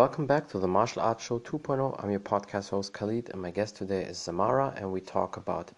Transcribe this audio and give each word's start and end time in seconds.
welcome 0.00 0.26
back 0.26 0.48
to 0.48 0.58
the 0.58 0.66
Martial 0.66 1.02
Arts 1.02 1.22
Show 1.22 1.38
2.0. 1.40 2.02
I'm 2.02 2.10
your 2.10 2.20
podcast 2.20 2.70
host 2.70 2.94
Khalid, 2.94 3.28
and 3.28 3.42
my 3.42 3.50
guest 3.50 3.76
today 3.76 4.02
is 4.02 4.16
Samara, 4.16 4.72
and 4.74 4.90
we 4.90 5.02
talk 5.02 5.36
about 5.36 5.72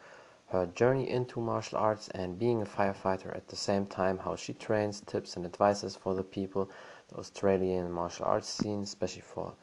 her 0.46 0.64
journey 0.67 1.10
into 1.10 1.40
martial 1.40 1.79
arts 1.79 2.06
and 2.10 2.38
being 2.38 2.62
a 2.62 2.64
firefighter 2.64 3.35
at 3.35 3.48
the 3.48 3.56
same 3.56 3.85
time, 3.85 4.19
how 4.19 4.37
she 4.37 4.53
trains, 4.53 5.01
tips 5.01 5.35
and 5.35 5.44
advices 5.44 5.97
for 5.97 6.15
the 6.15 6.22
people, 6.22 6.71
the 7.08 7.16
Australian 7.16 7.90
martial 7.90 8.24
arts 8.24 8.48
scene, 8.48 8.83
especially 8.83 9.22
for 9.22 9.54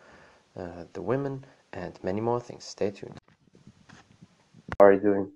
uh, 0.57 0.83
the 0.91 1.01
women, 1.01 1.45
and 1.71 1.97
many 2.03 2.19
more 2.19 2.41
things. 2.41 2.65
Stay 2.65 2.91
tuned. 2.91 3.17
How 4.77 4.87
are 4.87 4.91
you 4.91 4.99
doing? 4.99 5.31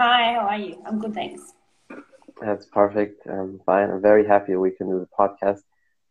Hi, 0.00 0.32
how 0.32 0.48
are 0.48 0.58
you? 0.58 0.82
I'm 0.84 0.98
good, 0.98 1.14
thanks. 1.14 1.52
That's 2.40 2.66
perfect. 2.66 3.24
I'm 3.28 3.60
fine. 3.64 3.90
I'm 3.90 4.02
very 4.02 4.26
happy 4.26 4.56
we 4.56 4.72
can 4.72 4.88
do 4.88 4.98
the 4.98 5.10
podcast 5.16 5.62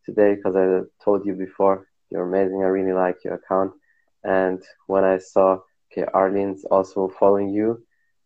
today 0.06 0.36
because 0.36 0.56
I 0.56 0.88
told 1.04 1.26
you 1.26 1.34
before 1.34 1.88
you're 2.14 2.28
amazing. 2.28 2.62
I 2.62 2.68
really 2.68 2.94
like 2.94 3.24
your 3.24 3.34
account. 3.34 3.74
And 4.24 4.62
when 4.86 5.04
I 5.04 5.18
saw, 5.18 5.60
okay, 5.92 6.06
Arlene's 6.14 6.64
also 6.66 7.12
following 7.20 7.50
you, 7.50 7.84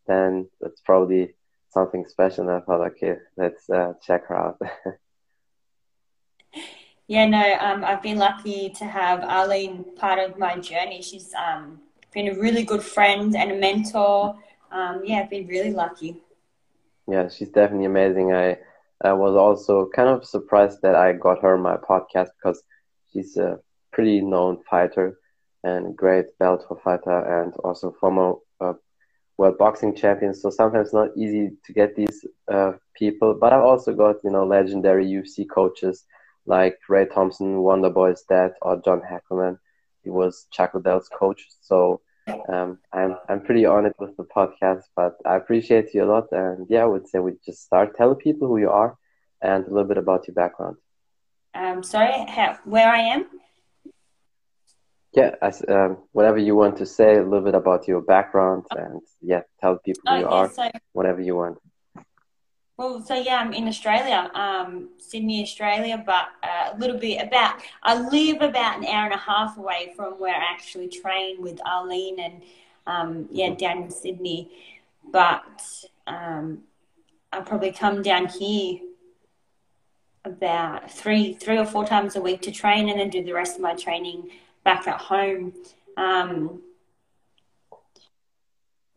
then 0.07 0.49
that's 0.59 0.81
probably 0.81 1.35
something 1.69 2.05
special. 2.05 2.49
And 2.49 2.57
I 2.57 2.59
thought, 2.59 2.85
okay, 2.91 3.15
let's 3.37 3.69
uh, 3.69 3.93
check 4.05 4.27
her 4.27 4.35
out. 4.35 4.61
yeah, 7.07 7.25
no, 7.25 7.57
um, 7.61 7.85
I've 7.85 8.03
been 8.03 8.17
lucky 8.17 8.69
to 8.71 8.85
have 8.85 9.23
Arlene 9.23 9.85
part 9.95 10.19
of 10.19 10.37
my 10.37 10.57
journey. 10.57 11.01
She's 11.01 11.33
um, 11.33 11.79
been 12.13 12.27
a 12.27 12.39
really 12.39 12.63
good 12.63 12.83
friend 12.83 13.35
and 13.35 13.51
a 13.51 13.55
mentor. 13.55 14.37
Um, 14.69 15.01
yeah, 15.05 15.21
I've 15.21 15.29
been 15.29 15.47
really 15.47 15.71
lucky. 15.71 16.21
Yeah, 17.09 17.29
she's 17.29 17.49
definitely 17.49 17.85
amazing. 17.85 18.33
I, 18.33 18.57
I 19.01 19.13
was 19.13 19.35
also 19.35 19.89
kind 19.95 20.09
of 20.09 20.25
surprised 20.25 20.81
that 20.81 20.95
I 20.95 21.13
got 21.13 21.41
her 21.41 21.53
on 21.53 21.61
my 21.61 21.77
podcast 21.77 22.31
because 22.37 22.61
she's 23.13 23.37
a 23.37 23.59
pretty 23.97 24.21
known 24.21 24.59
fighter 24.69 25.17
and 25.63 25.97
great 25.97 26.27
Bellator 26.39 26.79
fighter 26.83 27.41
and 27.41 27.51
also 27.63 27.95
former 27.99 28.33
uh, 28.61 28.73
world 29.37 29.57
boxing 29.57 29.95
champion. 29.95 30.35
So 30.35 30.51
sometimes 30.51 30.93
not 30.93 31.17
easy 31.17 31.49
to 31.65 31.73
get 31.73 31.95
these 31.95 32.23
uh, 32.47 32.73
people. 32.95 33.33
But 33.41 33.53
I've 33.53 33.69
also 33.71 33.95
got 33.95 34.17
you 34.23 34.29
know 34.29 34.45
legendary 34.45 35.07
UFC 35.07 35.49
coaches 35.49 36.05
like 36.45 36.77
Ray 36.87 37.07
Thompson, 37.07 37.57
Wonderboy's 37.69 38.23
dad, 38.29 38.51
or 38.61 38.79
John 38.85 39.01
Hackleman. 39.01 39.57
He 40.03 40.11
was 40.11 40.45
Chuck 40.51 40.75
Liddell's 40.75 41.09
coach. 41.09 41.41
So 41.61 42.01
um, 42.53 42.77
I'm 42.93 43.17
I'm 43.27 43.41
pretty 43.41 43.65
honored 43.65 43.95
with 43.97 44.15
the 44.15 44.25
podcast. 44.25 44.83
But 44.95 45.15
I 45.25 45.37
appreciate 45.37 45.95
you 45.95 46.03
a 46.03 46.11
lot. 46.13 46.27
And 46.31 46.67
yeah, 46.69 46.83
I 46.83 46.85
would 46.85 47.07
say 47.07 47.17
we 47.17 47.31
just 47.43 47.63
start. 47.63 47.97
Tell 47.97 48.13
people 48.13 48.47
who 48.47 48.59
you 48.59 48.69
are 48.69 48.95
and 49.41 49.65
a 49.65 49.69
little 49.69 49.87
bit 49.87 49.97
about 49.97 50.27
your 50.27 50.35
background. 50.35 50.77
Um, 51.55 51.81
sorry, 51.81 52.13
how, 52.29 52.59
where 52.65 52.87
I 52.87 52.99
am? 52.99 53.25
Yeah, 55.13 55.35
as, 55.41 55.63
um, 55.67 55.97
whatever 56.11 56.37
you 56.37 56.55
want 56.55 56.77
to 56.77 56.85
say, 56.85 57.17
a 57.17 57.23
little 57.23 57.41
bit 57.41 57.55
about 57.55 57.87
your 57.87 58.01
background, 58.01 58.65
and 58.71 59.01
yeah, 59.21 59.41
tell 59.61 59.77
people 59.77 60.01
who 60.05 60.13
oh, 60.13 60.17
you 60.17 60.25
yeah, 60.25 60.27
are, 60.27 60.49
so, 60.49 60.69
whatever 60.93 61.21
you 61.21 61.35
want. 61.35 61.57
Well, 62.77 63.01
so 63.01 63.15
yeah, 63.15 63.37
I'm 63.37 63.53
in 63.53 63.67
Australia, 63.67 64.29
um, 64.35 64.89
Sydney, 64.99 65.41
Australia, 65.41 66.03
but 66.05 66.27
uh, 66.43 66.73
a 66.73 66.77
little 66.77 66.99
bit 66.99 67.25
about. 67.25 67.61
I 67.81 67.99
live 67.99 68.41
about 68.41 68.77
an 68.77 68.85
hour 68.85 69.05
and 69.05 69.13
a 69.13 69.17
half 69.17 69.57
away 69.57 69.93
from 69.95 70.19
where 70.19 70.35
I 70.35 70.43
actually 70.51 70.87
train 70.87 71.41
with 71.41 71.59
Arlene, 71.65 72.19
and 72.19 72.41
um, 72.85 73.27
yeah, 73.31 73.55
down 73.55 73.83
in 73.83 73.89
Sydney. 73.89 74.51
But 75.11 75.63
um, 76.05 76.59
I 77.31 77.39
probably 77.39 77.71
come 77.71 78.03
down 78.03 78.27
here 78.27 78.81
about 80.23 80.91
three, 80.91 81.33
three 81.33 81.57
or 81.57 81.65
four 81.65 81.85
times 81.85 82.15
a 82.15 82.21
week 82.21 82.41
to 82.41 82.51
train, 82.51 82.89
and 82.89 82.99
then 82.99 83.09
do 83.09 83.23
the 83.23 83.33
rest 83.33 83.55
of 83.55 83.61
my 83.61 83.73
training 83.73 84.29
back 84.67 84.85
at 84.85 84.99
home. 84.99 85.53
Um, 85.95 86.61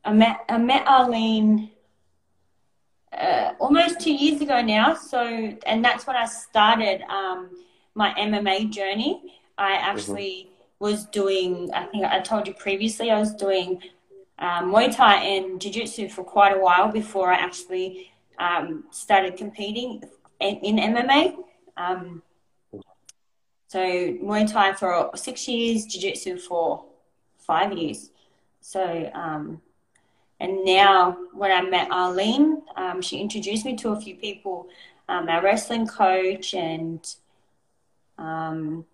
I 0.05 0.13
met 0.13 0.41
I 0.49 0.59
met 0.59 0.83
Arlene 0.85 1.71
uh, 3.13 3.53
almost 3.61 4.01
two 4.01 4.13
years 4.13 4.41
ago 4.41 4.61
now. 4.61 4.95
So, 4.95 5.21
and 5.67 5.85
that's 5.85 6.09
when 6.09 6.17
I 6.17 6.27
started 6.27 7.03
um, 7.03 7.51
my 7.95 8.13
MMA 8.15 8.71
journey. 8.71 9.23
I 9.59 9.75
actually 9.75 10.35
mm-hmm. 10.49 10.85
was 10.87 11.07
doing. 11.07 11.71
I 11.73 11.85
think 11.85 12.05
I 12.05 12.19
told 12.19 12.49
you 12.49 12.55
previously. 12.55 13.13
I 13.13 13.21
was 13.21 13.33
doing 13.33 13.81
um, 14.41 14.73
Muay 14.73 14.93
Thai 14.95 15.23
and 15.23 15.61
Jiu 15.61 15.71
Jitsu 15.73 16.09
for 16.09 16.25
quite 16.25 16.53
a 16.57 16.59
while 16.59 16.91
before 16.91 17.31
I 17.33 17.37
actually 17.37 18.11
um, 18.41 18.85
started 18.91 19.37
competing 19.37 20.03
in, 20.41 20.57
in 20.57 20.77
MMA. 20.95 21.37
Um, 21.77 22.23
so 23.71 23.79
Muay 23.79 24.51
Thai 24.51 24.73
for 24.73 25.13
six 25.15 25.47
years, 25.47 25.87
Jiu 25.87 26.01
Jitsu 26.01 26.39
for 26.39 26.87
five 27.39 27.73
years. 27.73 28.11
So, 28.61 29.09
um, 29.15 29.63
and 30.41 30.65
now 30.65 31.17
when 31.33 31.53
I 31.53 31.63
met 31.63 31.89
Arlene, 31.89 32.63
um, 32.75 33.01
she 33.01 33.21
introduced 33.21 33.65
me 33.65 33.77
to 33.77 33.91
a 33.91 34.01
few 34.01 34.17
people, 34.17 34.67
um, 35.09 35.29
our 35.29 35.41
wrestling 35.41 35.87
coach, 35.87 36.53
and 36.53 36.99
um, 38.19 38.87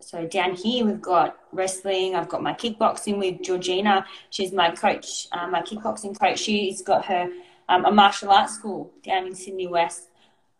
so 0.00 0.26
down 0.26 0.54
here 0.54 0.86
we've 0.86 1.02
got 1.02 1.36
wrestling. 1.52 2.16
I've 2.16 2.30
got 2.30 2.42
my 2.42 2.54
kickboxing 2.54 3.18
with 3.18 3.42
Georgina. 3.42 4.06
She's 4.30 4.52
my 4.52 4.70
coach, 4.70 5.28
uh, 5.32 5.48
my 5.48 5.60
kickboxing 5.60 6.18
coach. 6.18 6.38
She's 6.38 6.80
got 6.80 7.04
her 7.04 7.28
um, 7.68 7.84
a 7.84 7.92
martial 7.92 8.30
arts 8.30 8.54
school 8.54 8.90
down 9.02 9.26
in 9.26 9.34
Sydney 9.34 9.66
West, 9.66 10.08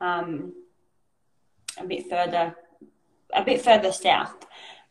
um, 0.03 0.53
a 1.79 1.87
bit 1.87 2.11
further 2.11 2.55
a 3.33 3.45
bit 3.45 3.63
further 3.63 3.93
south. 3.93 4.47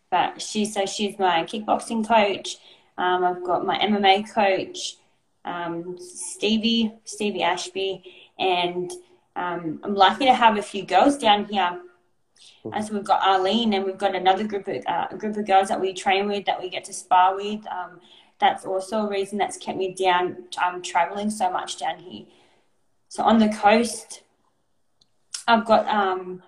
But 0.09 0.41
she, 0.41 0.65
so 0.65 0.85
she's 0.85 1.17
my 1.17 1.43
kickboxing 1.43 2.07
coach. 2.07 2.57
Um, 2.97 3.23
I've 3.23 3.43
got 3.43 3.65
my 3.65 3.77
MMA 3.79 4.31
coach, 4.31 4.97
um, 5.45 5.97
Stevie, 5.99 6.93
Stevie 7.05 7.43
Ashby, 7.43 8.03
and 8.37 8.91
um, 9.35 9.79
I'm 9.83 9.95
lucky 9.95 10.25
to 10.25 10.33
have 10.33 10.57
a 10.57 10.61
few 10.61 10.85
girls 10.85 11.17
down 11.17 11.45
here. 11.45 11.81
And 12.71 12.85
so 12.85 12.93
we've 12.93 13.03
got 13.03 13.25
Arlene, 13.25 13.73
and 13.73 13.85
we've 13.85 13.97
got 13.97 14.15
another 14.15 14.45
group 14.45 14.67
of 14.67 14.83
uh, 14.85 15.07
group 15.17 15.37
of 15.37 15.47
girls 15.47 15.69
that 15.69 15.81
we 15.81 15.93
train 15.93 16.27
with, 16.27 16.45
that 16.45 16.61
we 16.61 16.69
get 16.69 16.83
to 16.85 16.93
spar 16.93 17.35
with. 17.35 17.65
Um, 17.67 17.99
that's 18.39 18.65
also 18.65 19.05
a 19.05 19.09
reason 19.09 19.37
that's 19.37 19.57
kept 19.57 19.77
me 19.77 19.93
down. 19.93 20.45
I'm 20.57 20.75
um, 20.75 20.81
traveling 20.81 21.29
so 21.29 21.49
much 21.49 21.77
down 21.77 21.99
here. 21.99 22.25
So 23.07 23.23
on 23.23 23.37
the 23.37 23.49
coast, 23.49 24.23
I've 25.47 25.65
got 25.65 25.87
um, 25.87 26.41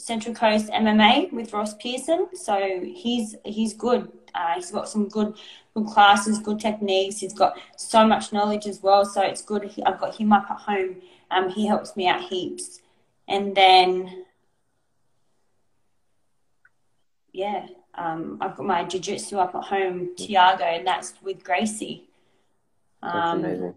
Central 0.00 0.34
Coast 0.34 0.70
MMA 0.70 1.32
with 1.32 1.52
Ross 1.52 1.74
Pearson. 1.74 2.28
So 2.34 2.80
he's 2.82 3.36
he's 3.44 3.74
good. 3.74 4.10
Uh, 4.34 4.54
he's 4.54 4.70
got 4.70 4.88
some 4.88 5.08
good 5.08 5.36
good 5.74 5.86
classes, 5.86 6.38
good 6.38 6.58
techniques. 6.58 7.18
He's 7.18 7.34
got 7.34 7.58
so 7.76 8.06
much 8.06 8.32
knowledge 8.32 8.66
as 8.66 8.82
well. 8.82 9.04
So 9.04 9.22
it's 9.22 9.42
good. 9.42 9.70
I've 9.84 10.00
got 10.00 10.16
him 10.16 10.32
up 10.32 10.50
at 10.50 10.58
home. 10.58 10.96
Um, 11.30 11.50
he 11.50 11.66
helps 11.66 11.96
me 11.96 12.08
out 12.08 12.22
heaps. 12.22 12.80
And 13.28 13.54
then, 13.54 14.24
yeah, 17.32 17.66
um, 17.94 18.38
I've 18.40 18.56
got 18.56 18.66
my 18.66 18.82
jiu-jitsu 18.82 19.38
up 19.38 19.54
at 19.54 19.62
home, 19.62 20.16
Tiago, 20.16 20.64
and 20.64 20.84
that's 20.84 21.14
with 21.22 21.44
Gracie. 21.44 22.08
Um, 23.02 23.42
that's 23.42 23.44
amazing 23.44 23.74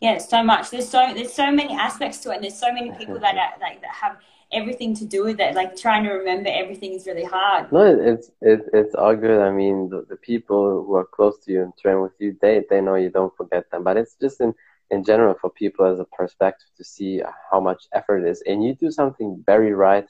yeah, 0.00 0.18
so 0.18 0.42
much. 0.42 0.70
There's 0.70 0.88
so 0.88 1.12
there's 1.14 1.32
so 1.32 1.50
many 1.50 1.74
aspects 1.74 2.18
to 2.18 2.30
it, 2.30 2.36
and 2.36 2.44
there's 2.44 2.58
so 2.58 2.72
many 2.72 2.90
people 2.92 3.18
that 3.20 3.36
are, 3.36 3.60
like 3.60 3.80
that 3.80 3.90
have 3.90 4.18
everything 4.52 4.94
to 4.96 5.04
do 5.04 5.24
with 5.24 5.40
it. 5.40 5.54
Like 5.54 5.76
trying 5.76 6.04
to 6.04 6.10
remember 6.10 6.50
everything 6.52 6.92
is 6.92 7.06
really 7.06 7.24
hard. 7.24 7.72
No, 7.72 7.84
it's 7.84 8.30
it's 8.40 8.68
it's 8.72 8.94
all 8.94 9.16
good. 9.16 9.40
I 9.40 9.50
mean, 9.50 9.88
the, 9.88 10.04
the 10.08 10.16
people 10.16 10.84
who 10.84 10.94
are 10.94 11.06
close 11.06 11.38
to 11.44 11.52
you 11.52 11.62
and 11.62 11.72
train 11.76 12.00
with 12.00 12.12
you, 12.18 12.36
they 12.40 12.64
they 12.68 12.80
know 12.80 12.96
you 12.96 13.10
don't 13.10 13.36
forget 13.36 13.70
them. 13.70 13.84
But 13.84 13.96
it's 13.96 14.16
just 14.20 14.40
in 14.40 14.54
in 14.90 15.04
general 15.04 15.34
for 15.40 15.50
people 15.50 15.86
as 15.86 15.98
a 15.98 16.04
perspective 16.04 16.68
to 16.76 16.84
see 16.84 17.22
how 17.50 17.60
much 17.60 17.84
effort 17.92 18.24
it 18.24 18.30
is, 18.30 18.42
and 18.46 18.62
you 18.64 18.74
do 18.74 18.90
something 18.90 19.42
very 19.46 19.72
right, 19.72 20.06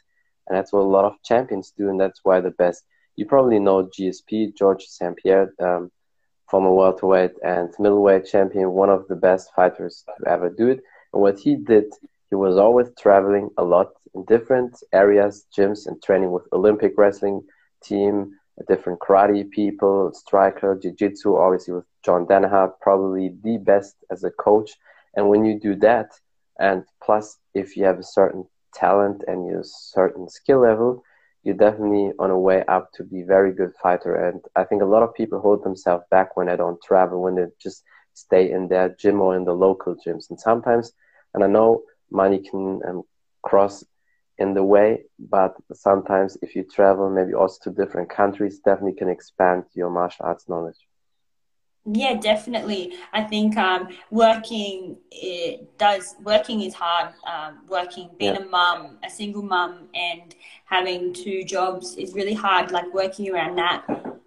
and 0.47 0.57
that's 0.57 0.73
what 0.73 0.81
a 0.81 0.95
lot 0.97 1.05
of 1.05 1.23
champions 1.23 1.73
do, 1.77 1.89
and 1.89 2.01
that's 2.01 2.21
why 2.23 2.41
the 2.41 2.51
best. 2.51 2.85
You 3.17 3.27
probably 3.27 3.61
know 3.61 3.89
GSP 3.97 4.57
George 4.57 4.85
St 4.85 5.17
Pierre. 5.17 5.53
Um, 5.61 5.93
former 6.49 6.73
welterweight 6.73 7.33
and 7.43 7.73
middleweight 7.79 8.27
champion, 8.27 8.71
one 8.73 8.91
of 8.91 9.07
the 9.09 9.17
best 9.17 9.51
fighters 9.55 10.05
to 10.19 10.29
ever 10.29 10.51
do 10.51 10.69
it. 10.69 10.81
And 11.13 11.23
what 11.23 11.39
he 11.39 11.57
did, 11.57 11.93
he 12.31 12.37
was 12.37 12.57
always 12.57 12.89
traveling 12.99 13.51
a 13.57 13.65
lot 13.65 13.93
in 14.15 14.25
different 14.25 14.83
areas, 14.93 15.47
gyms, 15.57 15.87
and 15.87 16.03
training 16.03 16.31
with 16.33 16.45
Olympic 16.53 16.95
wrestling 16.97 17.43
team, 17.83 18.33
different 18.69 19.01
karate 19.01 19.51
people, 19.51 20.13
striker, 20.15 20.79
jiu-jitsu, 20.81 21.37
obviously 21.37 21.75
with 21.75 21.87
John 22.05 22.27
Danaher, 22.27 22.73
probably 22.81 23.35
the 23.43 23.59
best 23.59 23.97
as 24.11 24.23
a 24.25 24.31
coach. 24.31 24.71
And 25.17 25.29
when 25.29 25.45
you 25.45 25.59
do 25.59 25.75
that, 25.77 26.11
and 26.59 26.85
plus 27.03 27.39
if 27.55 27.77
you 27.77 27.85
have 27.85 27.99
a 27.99 28.05
certain 28.05 28.47
talent 28.73 29.25
and 29.27 29.55
a 29.57 29.65
certain 29.65 30.29
skill 30.29 30.61
level, 30.61 31.03
you're 31.45 31.55
definitely 31.55 32.13
on 32.19 32.31
a 32.31 32.39
way 32.39 32.65
up 32.69 32.91
to 32.95 33.05
be 33.05 33.23
very 33.23 33.53
good 33.53 33.73
fighter. 33.83 34.15
And 34.29 34.41
I 34.57 34.65
think 34.65 34.83
a 34.83 34.87
lot 34.87 35.03
of 35.03 35.15
people 35.15 35.41
hold 35.41 35.63
themselves 35.63 36.05
back 36.11 36.37
when 36.37 36.47
they 36.47 36.57
don't 36.57 36.83
travel, 36.83 37.23
when 37.23 37.37
they 37.37 37.45
just 37.63 37.85
stay 38.15 38.51
in 38.51 38.69
their 38.69 38.89
gym 38.99 39.21
or 39.21 39.37
in 39.37 39.45
the 39.45 39.53
local 39.53 39.95
gyms. 39.95 40.31
And 40.31 40.41
sometimes, 40.41 40.93
and 41.35 41.45
I 41.45 41.47
know 41.47 41.83
money 42.11 42.41
can 42.51 42.81
um, 42.89 43.03
cross 43.43 43.85
in 44.39 44.55
the 44.55 44.65
way, 44.65 45.05
but 45.19 45.55
sometimes 45.73 46.37
if 46.43 46.57
you 46.57 46.65
travel 46.65 47.11
maybe 47.11 47.35
also 47.35 47.59
to 47.65 47.77
different 47.77 48.09
countries, 48.09 48.61
definitely 48.65 48.95
can 48.95 49.09
expand 49.09 49.65
your 49.75 49.91
martial 49.91 50.27
arts 50.27 50.49
knowledge. 50.49 50.79
Yeah, 51.87 52.15
definitely. 52.15 52.95
I 53.13 53.23
think 53.23 53.59
um, 53.59 53.89
working 54.11 54.97
it 55.11 55.79
does 55.79 56.17
working 56.23 56.63
is 56.63 56.73
hard. 56.73 57.13
Um, 57.27 57.61
working, 57.69 58.09
being 58.19 58.35
yeah. 58.35 58.41
a 58.41 58.47
mum, 58.47 58.99
a 59.05 59.11
single 59.11 59.43
mum, 59.43 59.89
and 59.95 60.35
having 60.65 61.13
two 61.13 61.45
jobs 61.45 61.97
is 61.97 62.15
really 62.15 62.33
hard. 62.33 62.71
Like 62.71 62.93
working 62.95 63.31
around 63.31 63.57
that. 63.57 63.85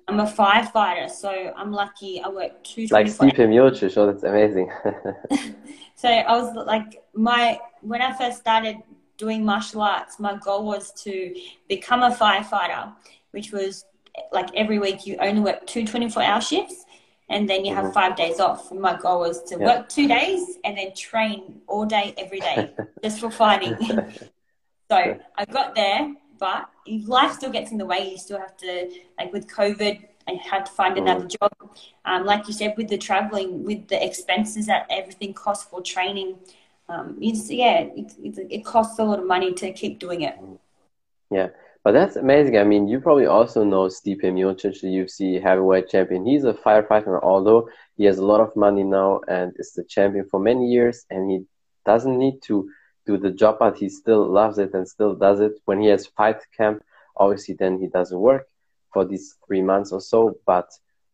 I'm 0.09 0.19
a 0.19 0.25
firefighter, 0.25 1.09
so 1.09 1.51
I'm 1.57 1.71
lucky. 1.71 2.21
I 2.21 2.29
work 2.29 2.63
two. 2.63 2.85
Like 2.91 3.07
Stipe 3.07 3.35
Miocic, 3.37 3.91
so 3.91 4.05
that's 4.05 4.23
amazing. 4.23 4.71
so 5.95 6.09
I 6.09 6.37
was 6.39 6.53
like, 6.67 7.03
my 7.13 7.59
when 7.81 8.03
I 8.03 8.15
first 8.15 8.37
started 8.37 8.77
doing 9.17 9.43
martial 9.43 9.81
arts, 9.81 10.19
my 10.19 10.37
goal 10.37 10.63
was 10.63 10.91
to 11.03 11.35
become 11.67 12.03
a 12.03 12.11
firefighter, 12.11 12.93
which 13.31 13.51
was 13.51 13.85
like 14.31 14.49
every 14.55 14.77
week 14.77 15.07
you 15.07 15.17
only 15.21 15.41
work 15.41 15.65
two 15.67 15.85
24 15.85 16.23
hour 16.23 16.41
shifts 16.41 16.85
and 17.29 17.49
then 17.49 17.65
you 17.65 17.73
have 17.73 17.85
mm-hmm. 17.85 17.93
five 17.93 18.15
days 18.15 18.39
off. 18.39 18.71
And 18.71 18.79
my 18.79 18.97
goal 18.97 19.21
was 19.21 19.43
to 19.43 19.57
work 19.57 19.89
two 19.89 20.07
days 20.07 20.57
and 20.63 20.77
then 20.77 20.93
train 20.95 21.61
all 21.67 21.85
day, 21.85 22.13
every 22.17 22.39
day, 22.39 22.71
just 23.03 23.19
for 23.19 23.29
fighting. 23.29 23.75
so 24.89 25.19
I 25.37 25.45
got 25.51 25.75
there, 25.75 26.13
but 26.39 26.69
life 27.05 27.33
still 27.33 27.51
gets 27.51 27.71
in 27.71 27.77
the 27.77 27.85
way. 27.85 28.09
You 28.11 28.17
still 28.17 28.39
have 28.39 28.55
to, 28.57 28.91
like 29.19 29.33
with 29.33 29.47
COVID, 29.47 30.05
I 30.27 30.33
had 30.33 30.65
to 30.65 30.71
find 30.71 30.97
another 30.97 31.25
mm. 31.25 31.37
job. 31.39 31.51
Um, 32.05 32.25
like 32.25 32.47
you 32.47 32.53
said, 32.53 32.75
with 32.77 32.87
the 32.87 32.97
traveling, 32.97 33.63
with 33.63 33.87
the 33.87 34.03
expenses 34.03 34.65
that 34.67 34.87
everything 34.89 35.33
costs 35.33 35.65
for 35.69 35.81
training, 35.81 36.37
um, 36.89 37.17
it's, 37.21 37.49
yeah, 37.49 37.79
it, 37.79 38.13
it, 38.23 38.47
it 38.49 38.65
costs 38.65 38.99
a 38.99 39.03
lot 39.03 39.19
of 39.19 39.25
money 39.25 39.53
to 39.53 39.73
keep 39.73 39.99
doing 39.99 40.21
it. 40.21 40.37
Yeah. 41.29 41.49
But 41.83 41.93
that's 41.93 42.15
amazing. 42.17 42.57
I 42.57 42.63
mean, 42.63 42.87
you 42.87 42.99
probably 42.99 43.27
also 43.27 43.63
know 43.63 43.87
Stipe 43.87 44.21
Miocic, 44.23 44.81
the 44.81 44.87
UFC 44.87 45.41
heavyweight 45.41 45.89
champion. 45.89 46.25
He's 46.25 46.43
a 46.43 46.53
firefighter, 46.53 47.21
although 47.23 47.69
he 47.95 48.05
has 48.05 48.17
a 48.17 48.25
lot 48.25 48.41
of 48.41 48.55
money 48.55 48.83
now 48.83 49.21
and 49.27 49.53
is 49.57 49.73
the 49.73 49.83
champion 49.85 50.27
for 50.29 50.39
many 50.39 50.67
years, 50.67 51.05
and 51.09 51.31
he 51.31 51.45
doesn't 51.85 52.17
need 52.17 52.41
to 52.43 52.69
do 53.05 53.17
the 53.17 53.31
job, 53.31 53.57
but 53.59 53.77
he 53.77 53.89
still 53.89 54.27
loves 54.29 54.57
it 54.57 54.73
and 54.73 54.87
still 54.87 55.15
does 55.15 55.39
it. 55.39 55.53
When 55.65 55.79
he 55.81 55.87
has 55.87 56.07
fight 56.07 56.41
camp, 56.55 56.83
obviously, 57.15 57.55
then 57.55 57.79
he 57.79 57.87
doesn't 57.87 58.19
work 58.19 58.47
for 58.93 59.05
these 59.05 59.35
three 59.47 59.61
months 59.61 59.91
or 59.91 60.01
so, 60.01 60.37
but 60.45 60.69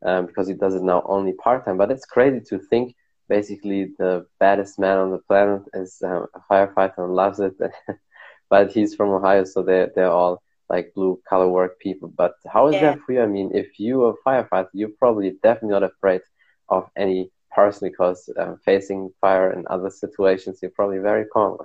um, 0.06 0.26
because 0.26 0.48
he 0.48 0.56
does 0.56 0.76
it 0.76 0.84
now 0.84 1.04
only 1.06 1.34
part 1.34 1.66
time. 1.66 1.78
But 1.78 1.92
it's 1.92 2.06
crazy 2.06 2.42
to 2.50 2.60
think 2.60 2.96
basically 3.30 3.92
the 4.00 4.26
baddest 4.40 4.80
man 4.80 4.98
on 4.98 5.12
the 5.12 5.20
planet 5.20 5.62
is 5.74 6.02
um, 6.04 6.28
a 6.36 6.42
firefighter 6.52 7.00
and 7.00 7.14
loves 7.14 7.40
it. 7.40 7.54
but 8.50 8.72
he's 8.72 8.96
from 8.96 9.10
Ohio, 9.12 9.44
so 9.44 9.64
they're, 9.64 9.92
they're 9.96 10.12
all 10.12 10.42
like 10.70 10.94
blue 10.94 11.20
collar 11.28 11.48
work 11.48 11.80
people. 11.80 12.10
But 12.16 12.36
how 12.52 12.68
is 12.68 12.76
yeah. 12.76 12.82
that 12.82 13.00
for 13.02 13.14
you? 13.14 13.22
I 13.22 13.28
mean, 13.28 13.52
if 13.54 13.80
you 13.80 14.04
are 14.06 14.14
a 14.14 14.24
firefighter, 14.28 14.70
you're 14.74 14.90
probably 14.90 15.32
definitely 15.44 15.70
not 15.70 15.84
afraid 15.84 16.22
of 16.70 16.90
any 16.96 17.32
person 17.54 17.90
because 17.90 18.30
um, 18.38 18.60
facing 18.66 19.12
fire 19.22 19.52
and 19.52 19.66
other 19.68 19.90
situations, 19.90 20.60
you're 20.62 20.72
probably 20.72 21.00
very 21.00 21.26
calm. 21.26 21.58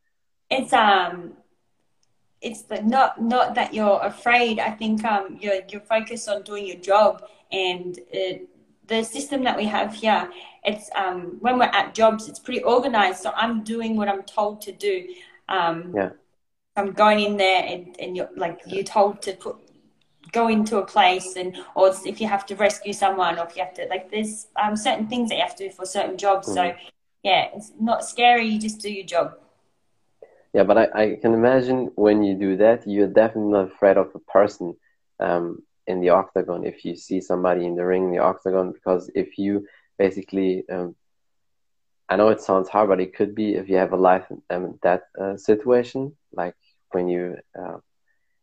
it's 0.50 0.72
um, 0.72 1.34
it's 2.40 2.62
the, 2.62 2.82
not 2.82 3.20
not 3.20 3.54
that 3.54 3.74
you're 3.74 4.00
afraid. 4.02 4.58
I 4.58 4.70
think 4.70 5.04
um, 5.04 5.38
you're 5.40 5.60
you're 5.68 5.80
focused 5.80 6.28
on 6.28 6.42
doing 6.42 6.66
your 6.66 6.78
job 6.78 7.22
and. 7.52 7.98
It, 8.10 8.48
the 8.88 9.02
system 9.02 9.42
that 9.44 9.56
we 9.56 9.64
have 9.64 9.92
here, 9.94 10.30
it's 10.64 10.90
um, 10.94 11.38
when 11.40 11.58
we're 11.58 11.64
at 11.64 11.94
jobs, 11.94 12.28
it's 12.28 12.38
pretty 12.38 12.62
organized. 12.62 13.20
So 13.20 13.32
I'm 13.34 13.64
doing 13.64 13.96
what 13.96 14.08
I'm 14.08 14.22
told 14.22 14.60
to 14.62 14.72
do. 14.72 15.08
Um, 15.48 15.92
yeah. 15.94 16.10
I'm 16.76 16.92
going 16.92 17.20
in 17.20 17.36
there 17.36 17.64
and, 17.64 17.96
and 17.98 18.16
you're 18.16 18.28
like 18.36 18.60
you're 18.66 18.84
told 18.84 19.22
to 19.22 19.32
put 19.32 19.56
go 20.32 20.48
into 20.48 20.78
a 20.78 20.84
place 20.84 21.36
and 21.36 21.56
or 21.74 21.94
if 22.04 22.20
you 22.20 22.26
have 22.26 22.44
to 22.46 22.56
rescue 22.56 22.92
someone 22.92 23.38
or 23.38 23.46
if 23.46 23.56
you 23.56 23.62
have 23.64 23.74
to 23.74 23.86
like 23.88 24.10
there's 24.10 24.48
um, 24.62 24.76
certain 24.76 25.06
things 25.06 25.28
that 25.28 25.36
you 25.36 25.42
have 25.42 25.56
to 25.56 25.68
do 25.68 25.74
for 25.74 25.86
certain 25.86 26.18
jobs. 26.18 26.48
Mm. 26.48 26.54
So 26.54 26.60
mm-hmm. 26.60 26.86
yeah, 27.22 27.48
it's 27.54 27.72
not 27.80 28.04
scary. 28.04 28.46
You 28.46 28.60
just 28.60 28.80
do 28.80 28.92
your 28.92 29.06
job. 29.06 29.38
Yeah, 30.52 30.64
but 30.64 30.78
I, 30.78 31.02
I 31.02 31.16
can 31.16 31.34
imagine 31.34 31.90
when 31.96 32.22
you 32.22 32.34
do 32.34 32.56
that, 32.58 32.86
you're 32.86 33.08
definitely 33.08 33.52
not 33.52 33.72
afraid 33.72 33.98
of 33.98 34.10
a 34.14 34.18
person 34.20 34.74
um, 35.20 35.62
in 35.86 36.00
the 36.00 36.10
octagon 36.10 36.64
if 36.64 36.84
you 36.84 36.96
see 36.96 37.20
somebody 37.20 37.66
in 37.66 37.76
the 37.76 37.84
ring 37.84 38.04
in 38.04 38.10
the 38.10 38.18
octagon 38.18 38.72
because 38.72 39.10
if 39.14 39.38
you 39.38 39.66
basically 39.98 40.64
um, 40.70 40.94
I 42.08 42.16
know 42.16 42.28
it 42.28 42.40
sounds 42.40 42.68
hard, 42.68 42.88
but 42.88 43.00
it 43.00 43.14
could 43.14 43.34
be 43.34 43.54
if 43.54 43.68
you 43.68 43.76
have 43.76 43.92
a 43.92 43.96
life 43.96 44.26
and 44.48 44.80
death 44.80 45.02
uh, 45.20 45.36
situation, 45.36 46.16
like 46.32 46.54
when 46.92 47.08
you 47.08 47.36
uh, 47.58 47.78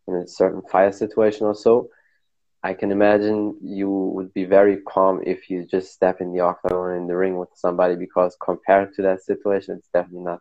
in 0.08 0.16
a 0.16 0.28
certain 0.28 0.62
fire 0.62 0.92
situation 0.92 1.46
or 1.46 1.56
so, 1.56 1.90
I 2.64 2.74
can 2.74 2.92
imagine 2.92 3.58
you 3.62 3.90
would 3.90 4.34
be 4.34 4.46
very 4.46 4.78
calm 4.78 5.22
if 5.26 5.50
you 5.50 5.66
just 5.66 5.92
step 5.92 6.22
in 6.22 6.32
the 6.32 6.40
octagon 6.40 6.96
in 6.96 7.08
the 7.08 7.16
ring 7.16 7.38
with 7.38 7.50
somebody 7.56 7.96
because 7.96 8.38
compared 8.42 8.94
to 8.96 9.02
that 9.02 9.22
situation, 9.22 9.76
it's 9.78 9.90
definitely 9.94 10.24
not. 10.24 10.40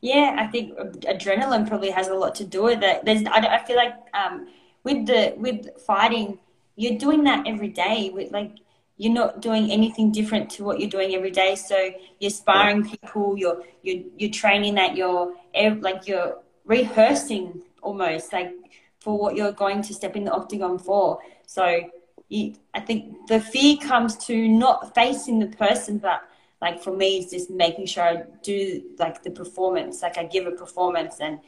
Yeah, 0.00 0.36
I 0.38 0.46
think 0.46 0.76
adrenaline 0.76 1.68
probably 1.68 1.90
has 1.90 2.08
a 2.08 2.14
lot 2.14 2.34
to 2.36 2.44
do 2.44 2.62
with 2.64 2.82
it. 2.82 3.04
There's, 3.04 3.24
I, 3.26 3.56
I 3.56 3.64
feel 3.64 3.76
like 3.76 3.94
um, 4.14 4.48
with 4.84 5.06
the 5.06 5.34
with 5.36 5.68
fighting, 5.86 6.38
you're 6.76 6.98
doing 6.98 7.24
that 7.24 7.46
every 7.46 7.68
day. 7.68 8.10
With 8.12 8.32
like, 8.32 8.56
you're 8.96 9.12
not 9.12 9.42
doing 9.42 9.70
anything 9.70 10.12
different 10.12 10.50
to 10.52 10.64
what 10.64 10.80
you're 10.80 10.90
doing 10.90 11.14
every 11.14 11.30
day. 11.30 11.56
So 11.56 11.90
you're 12.18 12.30
sparring 12.30 12.88
people. 12.88 13.36
You're 13.36 13.62
you're 13.82 14.02
you're 14.16 14.30
training 14.30 14.74
that. 14.76 14.96
You're 14.96 15.34
like 15.54 16.08
you're 16.08 16.38
rehearsing 16.66 17.62
almost 17.82 18.32
like 18.32 18.52
for 19.00 19.16
what 19.16 19.36
you're 19.36 19.52
going 19.52 19.82
to 19.82 19.94
step 19.94 20.16
in 20.16 20.24
the 20.24 20.32
octagon 20.32 20.78
for. 20.78 21.18
So 21.46 21.80
you, 22.28 22.54
I 22.74 22.80
think 22.80 23.28
the 23.28 23.40
fear 23.40 23.76
comes 23.76 24.16
to 24.26 24.48
not 24.48 24.94
facing 24.94 25.38
the 25.38 25.46
person, 25.46 25.98
but 25.98 26.22
like 26.60 26.82
for 26.82 26.94
me, 26.94 27.18
it's 27.18 27.30
just 27.30 27.50
making 27.50 27.86
sure 27.86 28.02
I 28.02 28.22
do 28.42 28.82
like 28.98 29.22
the 29.22 29.30
performance, 29.30 30.02
like 30.02 30.18
I 30.18 30.24
give 30.24 30.46
a 30.46 30.52
performance 30.52 31.20
and, 31.20 31.38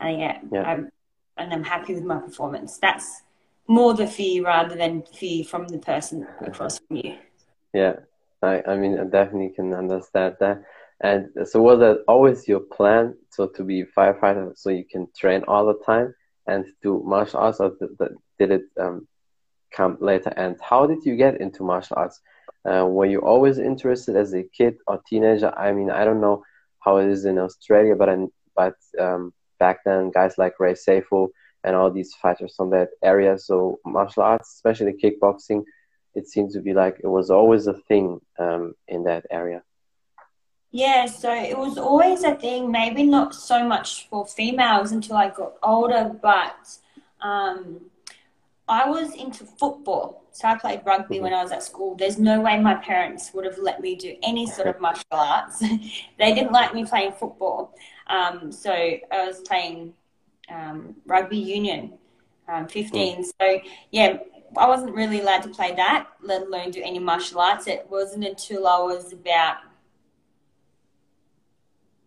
and 0.00 0.20
yeah, 0.20 0.40
yeah. 0.50 0.62
I'm, 0.62 0.90
and 1.36 1.52
I'm 1.52 1.64
happy 1.64 1.94
with 1.94 2.04
my 2.04 2.18
performance. 2.18 2.78
That's 2.78 3.22
more 3.66 3.94
the 3.94 4.06
fear 4.06 4.44
rather 4.44 4.74
than 4.74 5.02
fear 5.02 5.44
from 5.44 5.68
the 5.68 5.78
person 5.78 6.26
across 6.40 6.78
from 6.78 6.96
you. 6.96 7.16
Yeah, 7.72 7.96
I, 8.42 8.62
I 8.66 8.76
mean, 8.76 8.98
I 8.98 9.04
definitely 9.04 9.50
can 9.50 9.72
understand 9.72 10.36
that. 10.40 10.62
And 11.02 11.28
so 11.44 11.60
was 11.60 11.80
that 11.80 12.04
always 12.08 12.46
your 12.48 12.60
plan? 12.60 13.14
So 13.30 13.48
to 13.48 13.64
be 13.64 13.84
firefighter, 13.96 14.56
so 14.56 14.70
you 14.70 14.84
can 14.84 15.08
train 15.16 15.42
all 15.48 15.66
the 15.66 15.78
time 15.84 16.14
and 16.46 16.64
do 16.82 17.02
martial 17.04 17.40
arts, 17.40 17.60
or 17.60 17.72
did 18.38 18.50
it 18.50 18.62
um, 18.80 19.06
come 19.72 19.98
later? 20.00 20.32
And 20.36 20.56
how 20.60 20.86
did 20.86 21.04
you 21.04 21.16
get 21.16 21.40
into 21.40 21.62
martial 21.62 21.96
arts? 21.98 22.20
Uh, 22.64 22.86
were 22.86 23.06
you 23.06 23.20
always 23.20 23.58
interested 23.58 24.16
as 24.16 24.34
a 24.34 24.42
kid 24.42 24.76
or 24.86 25.00
teenager? 25.06 25.52
I 25.58 25.72
mean, 25.72 25.90
I 25.90 26.04
don't 26.04 26.20
know 26.20 26.42
how 26.80 26.98
it 26.98 27.08
is 27.08 27.24
in 27.24 27.38
Australia, 27.38 27.94
but 27.96 28.08
in, 28.08 28.30
but 28.54 28.76
um, 28.98 29.32
back 29.58 29.78
then, 29.84 30.10
guys 30.10 30.38
like 30.38 30.60
Ray 30.60 30.74
Sefo 30.74 31.28
and 31.64 31.74
all 31.74 31.90
these 31.90 32.14
fighters 32.14 32.54
from 32.56 32.70
that 32.70 32.90
area. 33.02 33.38
So 33.38 33.78
martial 33.84 34.22
arts, 34.22 34.54
especially 34.54 34.94
kickboxing, 35.02 35.64
it 36.14 36.28
seemed 36.28 36.52
to 36.52 36.60
be 36.60 36.74
like 36.74 37.00
it 37.02 37.08
was 37.08 37.30
always 37.30 37.66
a 37.66 37.74
thing 37.88 38.20
um, 38.38 38.74
in 38.86 39.04
that 39.04 39.24
area. 39.30 39.62
Yeah, 40.74 41.06
so 41.06 41.32
it 41.32 41.56
was 41.56 41.78
always 41.78 42.24
a 42.24 42.34
thing, 42.34 42.72
maybe 42.72 43.04
not 43.04 43.32
so 43.32 43.64
much 43.64 44.08
for 44.08 44.26
females 44.26 44.90
until 44.90 45.14
I 45.16 45.30
got 45.30 45.52
older, 45.62 46.10
but 46.20 46.68
um, 47.20 47.82
I 48.66 48.90
was 48.90 49.14
into 49.14 49.44
football. 49.44 50.24
So 50.32 50.48
I 50.48 50.58
played 50.58 50.80
rugby 50.84 51.20
when 51.20 51.32
I 51.32 51.44
was 51.44 51.52
at 51.52 51.62
school. 51.62 51.94
There's 51.94 52.18
no 52.18 52.40
way 52.40 52.58
my 52.58 52.74
parents 52.74 53.30
would 53.34 53.44
have 53.44 53.56
let 53.56 53.82
me 53.82 53.94
do 53.94 54.16
any 54.24 54.48
sort 54.48 54.66
of 54.66 54.80
martial 54.80 55.04
arts. 55.12 55.60
they 56.18 56.34
didn't 56.34 56.50
like 56.50 56.74
me 56.74 56.84
playing 56.84 57.12
football. 57.12 57.72
Um, 58.08 58.50
so 58.50 58.72
I 58.72 59.26
was 59.28 59.42
playing 59.42 59.94
um, 60.48 60.96
rugby 61.06 61.38
union, 61.38 61.92
um, 62.48 62.66
15. 62.66 63.22
So 63.40 63.60
yeah, 63.92 64.16
I 64.56 64.66
wasn't 64.66 64.92
really 64.96 65.20
allowed 65.20 65.44
to 65.44 65.50
play 65.50 65.72
that, 65.76 66.08
let 66.20 66.42
alone 66.42 66.72
do 66.72 66.82
any 66.82 66.98
martial 66.98 67.38
arts. 67.38 67.68
It 67.68 67.86
wasn't 67.88 68.24
until 68.24 68.66
I 68.66 68.80
was 68.80 69.12
about 69.12 69.58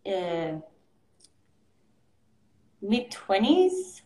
uh, 0.07 0.59
mid 2.81 3.11
20s, 3.11 4.01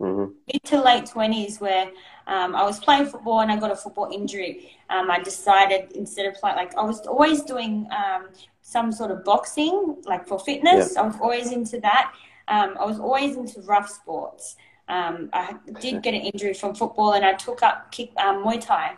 mm-hmm. 0.00 0.32
mid 0.52 0.64
to 0.64 0.82
late 0.82 1.04
20s, 1.04 1.60
where 1.60 1.90
um, 2.26 2.54
I 2.54 2.64
was 2.64 2.80
playing 2.80 3.06
football 3.06 3.40
and 3.40 3.52
I 3.52 3.56
got 3.56 3.70
a 3.70 3.76
football 3.76 4.10
injury. 4.12 4.76
Um, 4.90 5.10
I 5.10 5.20
decided 5.20 5.92
instead 5.92 6.26
of 6.26 6.34
playing, 6.34 6.56
like 6.56 6.76
I 6.76 6.82
was 6.82 7.00
always 7.06 7.42
doing 7.42 7.86
um, 7.90 8.28
some 8.62 8.92
sort 8.92 9.10
of 9.10 9.24
boxing, 9.24 9.96
like 10.04 10.26
for 10.26 10.38
fitness. 10.38 10.92
Yeah. 10.94 11.02
I 11.02 11.06
was 11.06 11.16
always 11.20 11.52
into 11.52 11.80
that. 11.80 12.14
Um, 12.48 12.76
I 12.78 12.84
was 12.84 12.98
always 12.98 13.36
into 13.36 13.60
rough 13.62 13.88
sports. 13.88 14.56
Um, 14.88 15.30
I 15.32 15.56
did 15.80 16.02
get 16.02 16.12
an 16.12 16.20
injury 16.20 16.52
from 16.52 16.74
football, 16.74 17.12
and 17.14 17.24
I 17.24 17.32
took 17.32 17.62
up 17.62 17.90
kick 17.90 18.12
um, 18.18 18.44
Muay 18.44 18.60
Thai. 18.60 18.96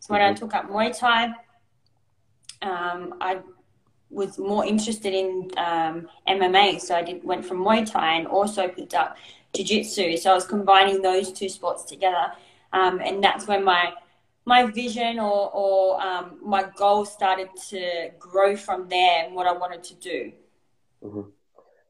So 0.00 0.12
when 0.12 0.20
mm-hmm. 0.20 0.30
I 0.30 0.34
took 0.34 0.54
up 0.54 0.68
Muay 0.68 0.96
Thai, 0.96 1.30
I 2.62 3.38
was 4.10 4.38
more 4.38 4.64
interested 4.64 5.12
in 5.12 5.50
um, 5.56 6.08
MMA, 6.28 6.80
so 6.80 6.94
I 6.94 7.02
did 7.02 7.24
went 7.24 7.44
from 7.44 7.58
Muay 7.58 7.90
Thai 7.90 8.14
and 8.14 8.26
also 8.26 8.68
picked 8.68 8.94
up 8.94 9.16
Jiu 9.54 9.64
Jitsu. 9.64 10.16
So 10.16 10.30
I 10.30 10.34
was 10.34 10.46
combining 10.46 11.02
those 11.02 11.32
two 11.32 11.48
sports 11.48 11.84
together, 11.84 12.32
um, 12.72 13.00
and 13.00 13.22
that's 13.22 13.46
when 13.46 13.64
my 13.64 13.92
my 14.44 14.64
vision 14.64 15.18
or, 15.18 15.50
or 15.52 16.00
um, 16.00 16.38
my 16.40 16.64
goals 16.76 17.12
started 17.12 17.48
to 17.68 18.10
grow 18.18 18.56
from 18.56 18.88
there 18.88 19.24
and 19.24 19.34
what 19.34 19.46
I 19.46 19.52
wanted 19.52 19.82
to 19.84 19.94
do. 19.94 20.32
Mm-hmm. 21.02 21.22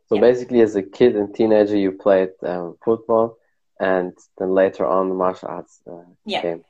So 0.08 0.14
yeah. 0.14 0.20
basically, 0.20 0.60
as 0.62 0.74
a 0.74 0.82
kid 0.82 1.16
and 1.16 1.34
teenager, 1.34 1.76
you 1.76 1.92
played 1.92 2.30
um, 2.42 2.76
football, 2.82 3.36
and 3.78 4.16
then 4.38 4.50
later 4.50 4.86
on, 4.86 5.10
the 5.10 5.14
martial 5.14 5.48
arts 5.48 5.80
uh, 5.90 5.98
yeah. 6.24 6.42
came. 6.42 6.64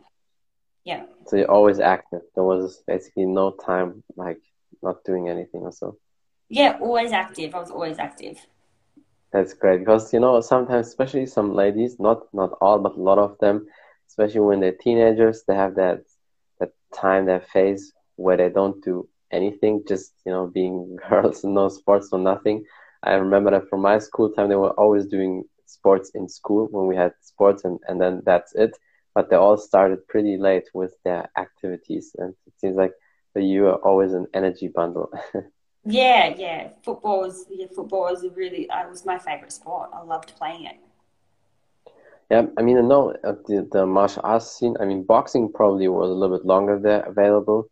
Yeah. 0.84 1.04
So 1.26 1.36
you're 1.36 1.50
always 1.50 1.78
active. 1.78 2.22
There 2.34 2.44
was 2.44 2.82
basically 2.86 3.26
no 3.26 3.50
time 3.50 4.02
like 4.16 4.40
not 4.86 5.04
doing 5.04 5.28
anything 5.28 5.62
or 5.62 5.72
so. 5.72 5.98
Yeah, 6.48 6.78
always 6.80 7.12
active. 7.12 7.54
I 7.54 7.58
was 7.58 7.70
always 7.70 7.98
active. 7.98 8.38
That's 9.32 9.54
great 9.54 9.80
because 9.80 10.12
you 10.14 10.20
know 10.20 10.40
sometimes, 10.40 10.86
especially 10.86 11.26
some 11.26 11.54
ladies, 11.54 11.98
not 11.98 12.18
not 12.32 12.52
all, 12.60 12.78
but 12.78 12.96
a 12.96 13.02
lot 13.08 13.18
of 13.18 13.36
them, 13.38 13.66
especially 14.08 14.40
when 14.40 14.60
they're 14.60 14.80
teenagers, 14.86 15.42
they 15.46 15.54
have 15.54 15.74
that 15.74 16.02
that 16.60 16.70
time, 16.94 17.26
that 17.26 17.48
phase 17.50 17.92
where 18.16 18.36
they 18.36 18.48
don't 18.48 18.82
do 18.82 19.08
anything, 19.30 19.82
just 19.86 20.12
you 20.24 20.32
know, 20.32 20.46
being 20.46 20.96
girls, 21.08 21.44
no 21.44 21.68
sports, 21.68 22.08
or 22.12 22.18
nothing. 22.18 22.64
I 23.02 23.14
remember 23.14 23.50
that 23.50 23.68
from 23.68 23.82
my 23.82 23.98
school 23.98 24.30
time, 24.32 24.48
they 24.48 24.56
were 24.56 24.78
always 24.80 25.06
doing 25.06 25.44
sports 25.66 26.10
in 26.14 26.28
school 26.28 26.68
when 26.70 26.86
we 26.86 26.96
had 26.96 27.12
sports, 27.20 27.64
and, 27.64 27.78
and 27.88 28.00
then 28.00 28.22
that's 28.24 28.54
it. 28.54 28.72
But 29.14 29.30
they 29.30 29.36
all 29.36 29.56
started 29.56 30.06
pretty 30.08 30.36
late 30.36 30.68
with 30.74 30.94
their 31.04 31.28
activities, 31.36 32.14
and 32.18 32.34
it 32.46 32.54
seems 32.58 32.76
like 32.76 32.92
you 33.42 33.66
are 33.66 33.76
always 33.76 34.12
an 34.12 34.26
energy 34.34 34.68
bundle. 34.68 35.12
yeah, 35.84 36.34
yeah. 36.36 36.68
Football 36.82 37.20
was 37.20 37.46
yeah, 37.50 37.66
football 37.74 38.02
was 38.02 38.24
a 38.24 38.30
really 38.30 38.68
uh, 38.70 38.88
was 38.88 39.04
my 39.04 39.18
favorite 39.18 39.52
sport. 39.52 39.90
I 39.92 40.02
loved 40.02 40.34
playing 40.36 40.64
it. 40.64 40.76
Yeah, 42.30 42.46
I 42.58 42.62
mean, 42.62 42.76
I 42.76 42.80
know 42.80 43.14
the, 43.22 43.68
the 43.70 43.86
martial 43.86 44.22
arts 44.24 44.50
scene. 44.50 44.76
I 44.80 44.84
mean, 44.84 45.04
boxing 45.04 45.52
probably 45.52 45.86
was 45.86 46.10
a 46.10 46.12
little 46.12 46.36
bit 46.36 46.46
longer 46.46 46.78
there 46.78 47.02
available 47.02 47.68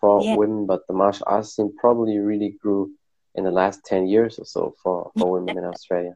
for 0.00 0.22
yeah. 0.22 0.36
women, 0.36 0.66
but 0.66 0.86
the 0.86 0.94
martial 0.94 1.26
arts 1.26 1.56
scene 1.56 1.74
probably 1.76 2.18
really 2.18 2.56
grew 2.62 2.92
in 3.34 3.44
the 3.44 3.50
last 3.50 3.84
10 3.84 4.06
years 4.06 4.38
or 4.38 4.44
so 4.44 4.74
for, 4.82 5.10
for 5.18 5.32
women 5.32 5.58
in 5.58 5.64
Australia. 5.64 6.14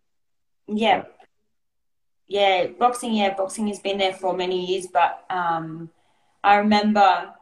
Yeah. 0.69 1.05
Yeah, 2.29 2.69
boxing, 2.79 3.15
yeah, 3.15 3.35
boxing 3.35 3.67
has 3.67 3.81
been 3.81 3.99
there 3.99 4.13
for 4.13 4.37
many 4.37 4.65
years, 4.65 4.87
but 4.87 5.25
um, 5.29 5.91
I 6.45 6.57
remember 6.57 7.35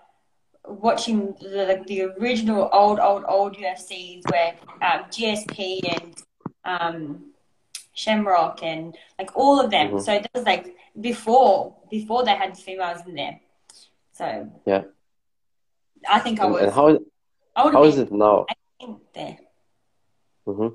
watching 0.68 1.34
the, 1.40 1.82
the 1.86 2.02
original 2.20 2.68
old, 2.72 2.98
old, 2.98 3.24
old 3.26 3.56
UFCs 3.56 4.30
where 4.30 4.54
um, 4.82 5.04
GSP 5.10 5.80
and 5.92 6.22
um, 6.64 7.32
Shamrock 7.94 8.62
and 8.62 8.96
like 9.18 9.36
all 9.36 9.60
of 9.60 9.70
them. 9.70 9.88
Mm-hmm. 9.88 9.98
So 9.98 10.12
that 10.12 10.30
was 10.34 10.44
like 10.44 10.76
before 11.00 11.74
before 11.90 12.24
they 12.24 12.34
had 12.34 12.56
females 12.56 13.00
in 13.06 13.14
there. 13.14 13.40
So 14.12 14.50
yeah, 14.66 14.82
I 16.08 16.20
think 16.20 16.40
I 16.40 16.46
was. 16.46 16.62
And 16.62 16.72
how, 16.72 16.98
how 17.56 17.84
is 17.84 17.98
it 17.98 18.12
now? 18.12 18.46
there. 19.14 19.38
Mm-hmm. 20.46 20.74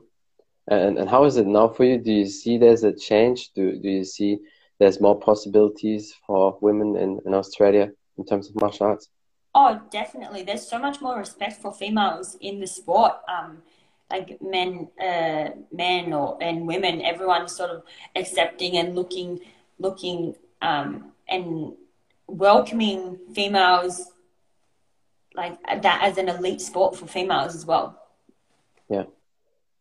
And 0.68 0.98
and 0.98 1.10
how 1.10 1.26
is 1.26 1.38
it 1.38 1.48
now 1.48 1.68
for 1.68 1.84
you? 1.84 1.98
Do 1.98 2.12
you 2.12 2.26
see 2.26 2.58
there's 2.58 2.84
a 2.84 2.94
change? 2.94 3.52
Do 3.54 3.78
do 3.80 3.90
you 3.90 4.04
see 4.04 4.40
there's 4.80 5.00
more 5.00 5.20
possibilities 5.20 6.14
for 6.26 6.58
women 6.62 6.96
in, 6.96 7.20
in 7.26 7.34
Australia 7.34 7.92
in 8.18 8.26
terms 8.26 8.50
of 8.50 8.60
martial 8.60 8.88
arts? 8.88 9.10
Oh, 9.56 9.82
definitely. 9.92 10.44
There's 10.44 10.68
so 10.68 10.80
much 10.80 11.02
more 11.02 11.18
respect 11.18 11.62
for 11.62 11.72
females 11.72 12.38
in 12.42 12.60
the 12.60 12.68
sport. 12.68 13.14
Um, 13.28 13.62
like 14.12 14.42
men, 14.42 14.90
uh, 15.00 15.50
men 15.72 16.14
or 16.14 16.38
and 16.42 16.68
women, 16.68 17.02
everyone's 17.02 17.56
sort 17.56 17.70
of 17.72 17.84
accepting 18.16 18.78
and 18.78 18.96
looking, 18.96 19.40
looking, 19.80 20.36
um, 20.62 21.12
and 21.28 21.74
welcoming 22.28 23.18
females 23.34 24.12
like 25.36 25.58
that 25.82 26.04
as 26.04 26.18
an 26.18 26.30
elite 26.30 26.62
sport 26.62 26.96
for 26.96 27.08
females 27.08 27.56
as 27.56 27.66
well. 27.66 28.00
Yeah. 28.90 29.06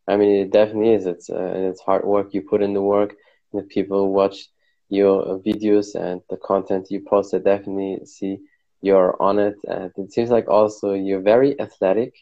I 0.09 0.17
mean, 0.17 0.47
it 0.47 0.52
definitely 0.52 0.95
is. 0.95 1.07
It's 1.07 1.31
uh, 1.31 1.52
it's 1.55 1.81
hard 1.81 2.05
work. 2.05 2.35
You 2.35 2.43
put 2.43 2.62
in 2.62 2.75
the 2.75 2.83
work. 2.83 3.14
And 3.52 3.62
if 3.62 3.69
people 3.69 4.12
watch 4.12 4.49
your 4.93 5.38
videos 5.38 5.95
and 5.95 6.21
the 6.29 6.37
content 6.37 6.91
you 6.91 7.00
post. 7.00 7.33
They 7.33 7.38
definitely 7.38 8.05
see 8.05 8.41
you're 8.83 9.17
on 9.23 9.39
it, 9.39 9.57
and 9.69 9.93
it 9.97 10.12
seems 10.12 10.31
like 10.31 10.49
also 10.49 10.93
you're 10.93 11.23
very 11.23 11.59
athletic. 11.61 12.15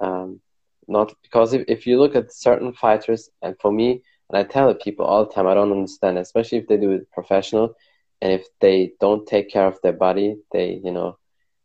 Um, 0.00 0.40
not 0.88 1.14
because 1.22 1.52
if, 1.52 1.64
if 1.68 1.86
you 1.86 1.98
look 1.98 2.16
at 2.16 2.32
certain 2.32 2.72
fighters, 2.72 3.30
and 3.42 3.54
for 3.60 3.70
me, 3.70 4.02
and 4.28 4.38
I 4.38 4.44
tell 4.44 4.74
people 4.74 5.06
all 5.06 5.24
the 5.26 5.32
time, 5.32 5.46
I 5.46 5.54
don't 5.54 5.72
understand, 5.72 6.18
especially 6.18 6.58
if 6.58 6.68
they 6.68 6.78
do 6.78 6.92
it 6.92 7.10
professional, 7.12 7.74
and 8.22 8.32
if 8.32 8.46
they 8.60 8.92
don't 9.00 9.26
take 9.26 9.50
care 9.50 9.66
of 9.66 9.78
their 9.82 9.92
body, 9.92 10.36
they 10.52 10.80
you 10.82 10.90
know 10.90 11.18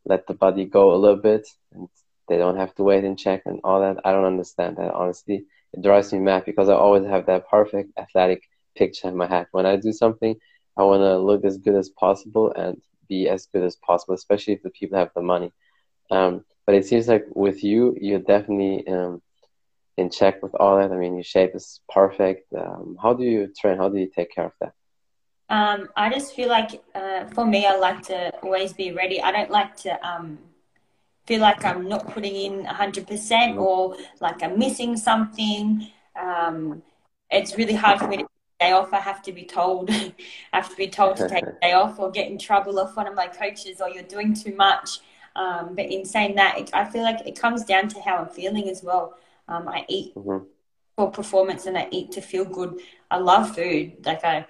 let 0.06 0.28
the 0.28 0.34
body 0.34 0.66
go 0.66 0.94
a 0.94 0.98
little 1.04 1.18
bit, 1.18 1.48
and 1.74 1.88
they 2.28 2.38
don't 2.38 2.58
have 2.58 2.76
to 2.76 2.84
wait 2.84 3.04
and 3.06 3.18
check 3.18 3.44
and 3.46 3.60
all 3.64 3.82
that. 3.82 3.98
I 4.06 4.12
don't 4.12 4.26
understand 4.26 4.78
that 4.78 4.94
honestly. 4.94 5.46
It 5.74 5.82
drives 5.82 6.14
me 6.14 6.20
mad 6.20 6.46
because 6.46 6.70
I 6.70 6.74
always 6.76 7.06
have 7.06 7.26
that 7.26 7.50
perfect 7.50 7.92
athletic 7.98 8.44
picture 8.78 9.10
in 9.10 9.18
my 9.18 9.28
head. 9.28 9.48
When 9.52 9.66
I 9.66 9.76
do 9.76 9.92
something, 9.92 10.36
I 10.78 10.84
want 10.84 11.02
to 11.02 11.18
look 11.18 11.46
as 11.46 11.58
good 11.58 11.76
as 11.76 11.90
possible 11.90 12.54
and 12.56 12.82
be 13.08 13.30
as 13.30 13.48
good 13.48 13.64
as 13.64 13.76
possible, 13.76 14.14
especially 14.16 14.54
if 14.54 14.64
the 14.64 14.70
people 14.70 14.98
have 14.98 15.12
the 15.16 15.22
money. 15.22 15.52
Um, 16.12 16.46
but 16.66 16.76
it 16.76 16.86
seems 16.86 17.08
like 17.08 17.26
with 17.34 17.64
you, 17.64 17.96
you're 18.00 18.20
definitely 18.20 18.88
um, 18.88 19.22
in 19.98 20.10
check 20.10 20.42
with 20.42 20.56
all 20.56 20.78
that. 20.78 20.92
I 20.92 20.98
mean, 20.98 21.16
your 21.16 21.24
shape 21.24 21.56
is 21.56 21.82
perfect. 21.90 22.52
Um, 22.54 22.98
how 23.02 23.14
do 23.14 23.24
you 23.24 23.52
train? 23.60 23.78
How 23.78 23.90
do 23.90 23.98
you 23.98 24.10
take 24.14 24.34
care 24.34 24.46
of 24.46 24.54
that? 24.62 24.74
Um, 25.48 25.90
I 25.96 26.10
just 26.10 26.36
feel 26.36 26.50
like 26.50 26.82
uh, 26.96 27.26
for 27.26 27.46
me, 27.46 27.66
I 27.68 27.78
like 27.78 28.02
to 28.04 28.32
always 28.42 28.74
be 28.74 28.92
ready. 28.92 29.22
I 29.22 29.32
don't 29.32 29.52
like 29.52 29.76
to 29.78 30.08
um, 30.08 30.40
feel 31.28 31.42
like 31.42 31.64
I'm 31.64 31.88
not 31.88 32.12
putting 32.12 32.36
in 32.36 32.66
100% 32.66 33.06
mm-hmm. 33.06 33.60
or 33.60 33.96
like 34.22 34.42
I'm 34.42 34.58
missing 34.58 34.98
something. 34.98 35.88
Um, 36.20 36.82
it's 37.30 37.58
really 37.58 37.74
hard 37.74 38.00
for 38.00 38.08
me 38.08 38.18
to 38.18 38.28
day 38.60 38.72
off. 38.72 38.94
I 38.94 39.00
have 39.00 39.22
to 39.24 39.32
be 39.32 39.44
told, 39.44 39.90
I 39.92 40.14
have 40.54 40.70
to 40.70 40.76
be 40.76 40.88
told 40.88 41.18
to 41.18 41.30
take 41.30 41.44
a 41.48 41.54
day 41.62 41.74
off 41.74 42.00
or 42.00 42.12
get 42.12 42.28
in 42.28 42.38
trouble 42.38 42.80
off 42.80 42.96
one 42.96 43.08
of 43.08 43.16
my 43.16 43.28
coaches 43.28 43.82
or 43.82 43.90
you're 43.90 44.04
doing 44.04 44.34
too 44.34 44.56
much. 44.56 45.00
Um, 45.36 45.76
but 45.76 45.86
in 45.86 46.06
saying 46.06 46.36
that, 46.36 46.58
it, 46.58 46.70
I 46.74 46.86
feel 46.86 47.04
like 47.04 47.26
it 47.28 47.38
comes 47.38 47.66
down 47.66 47.90
to 47.90 48.02
how 48.02 48.18
I'm 48.18 48.30
feeling 48.30 48.70
as 48.70 48.84
well. 48.84 49.18
Um, 49.48 49.68
I 49.68 49.86
eat 49.90 50.16
mm-hmm. 50.16 50.46
for 50.96 51.12
performance 51.12 51.66
and 51.66 51.78
I 51.78 51.88
eat 51.92 52.12
to 52.14 52.22
feel 52.22 52.46
good. 52.46 52.80
I 53.12 53.18
love 53.18 53.54
food. 53.54 54.06
Like 54.06 54.24
I, 54.24 54.46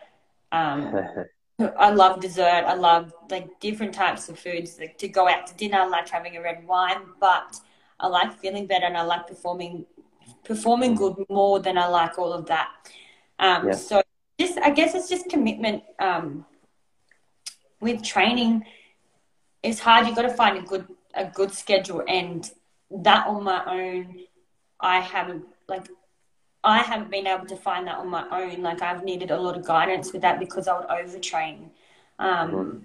um, 0.51 1.25
I 1.77 1.89
love 1.89 2.21
dessert. 2.21 2.65
I 2.67 2.75
love 2.75 3.13
like 3.31 3.59
different 3.59 3.93
types 3.93 4.29
of 4.29 4.37
foods. 4.37 4.77
Like 4.79 4.97
to 4.99 5.07
go 5.07 5.27
out 5.27 5.47
to 5.47 5.55
dinner, 5.55 5.79
I 5.79 5.87
like 5.87 6.09
having 6.09 6.37
a 6.37 6.41
red 6.41 6.67
wine, 6.67 7.01
but 7.19 7.59
I 7.99 8.07
like 8.07 8.37
feeling 8.39 8.67
better 8.67 8.85
and 8.85 8.97
I 8.97 9.03
like 9.03 9.27
performing 9.27 9.85
performing 10.43 10.95
good 10.95 11.15
more 11.29 11.59
than 11.59 11.77
I 11.77 11.87
like 11.87 12.19
all 12.19 12.33
of 12.33 12.45
that. 12.47 12.69
Um, 13.39 13.67
yeah. 13.67 13.73
So 13.73 14.01
just 14.39 14.57
I 14.59 14.69
guess 14.71 14.95
it's 14.95 15.09
just 15.09 15.29
commitment 15.29 15.83
um, 15.99 16.45
with 17.79 18.03
training. 18.03 18.65
It's 19.63 19.79
hard. 19.79 20.07
You've 20.07 20.15
got 20.15 20.23
to 20.23 20.33
find 20.33 20.57
a 20.57 20.61
good 20.61 20.87
a 21.13 21.25
good 21.25 21.51
schedule, 21.51 22.03
and 22.07 22.49
that 22.91 23.27
on 23.27 23.43
my 23.43 23.63
own, 23.65 24.19
I 24.79 24.99
haven't 24.99 25.45
like 25.67 25.87
I 26.63 26.79
haven't 26.79 27.11
been 27.11 27.27
able 27.27 27.45
to 27.45 27.55
find 27.55 27.87
that 27.87 27.97
on 27.97 28.09
my 28.09 28.25
own. 28.31 28.61
Like 28.61 28.81
I've 28.81 29.03
needed 29.03 29.31
a 29.31 29.39
lot 29.39 29.57
of 29.57 29.65
guidance 29.65 30.11
with 30.11 30.21
that 30.23 30.39
because 30.39 30.67
I 30.67 30.77
would 30.77 30.87
overtrain. 30.87 31.69
Um, 32.19 32.51
mm-hmm. 32.51 32.77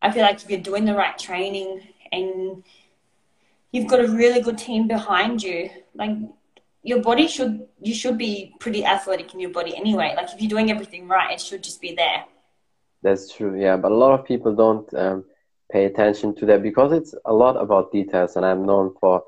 I 0.00 0.10
feel 0.12 0.22
like 0.22 0.36
if 0.36 0.48
you're 0.48 0.60
doing 0.60 0.84
the 0.84 0.94
right 0.94 1.18
training 1.18 1.82
and 2.12 2.62
you've 3.72 3.88
got 3.88 4.00
a 4.00 4.08
really 4.08 4.40
good 4.40 4.56
team 4.58 4.86
behind 4.86 5.42
you, 5.42 5.70
like 5.94 6.12
your 6.88 7.02
body 7.02 7.28
should 7.28 7.54
you 7.88 7.94
should 8.00 8.16
be 8.16 8.54
pretty 8.60 8.82
athletic 8.94 9.34
in 9.34 9.40
your 9.40 9.54
body 9.58 9.76
anyway. 9.76 10.14
Like 10.16 10.30
if 10.32 10.40
you're 10.40 10.54
doing 10.56 10.70
everything 10.70 11.06
right, 11.06 11.32
it 11.34 11.40
should 11.40 11.62
just 11.62 11.80
be 11.80 11.92
there. 11.94 12.24
That's 13.02 13.24
true, 13.34 13.60
yeah. 13.60 13.76
But 13.76 13.92
a 13.92 14.00
lot 14.04 14.18
of 14.18 14.26
people 14.26 14.54
don't 14.54 14.88
um, 14.94 15.24
pay 15.70 15.84
attention 15.84 16.34
to 16.36 16.46
that 16.46 16.62
because 16.62 16.92
it's 16.92 17.14
a 17.24 17.32
lot 17.32 17.56
about 17.64 17.92
details, 17.92 18.36
and 18.36 18.44
I'm 18.44 18.64
known 18.64 18.94
for 19.00 19.22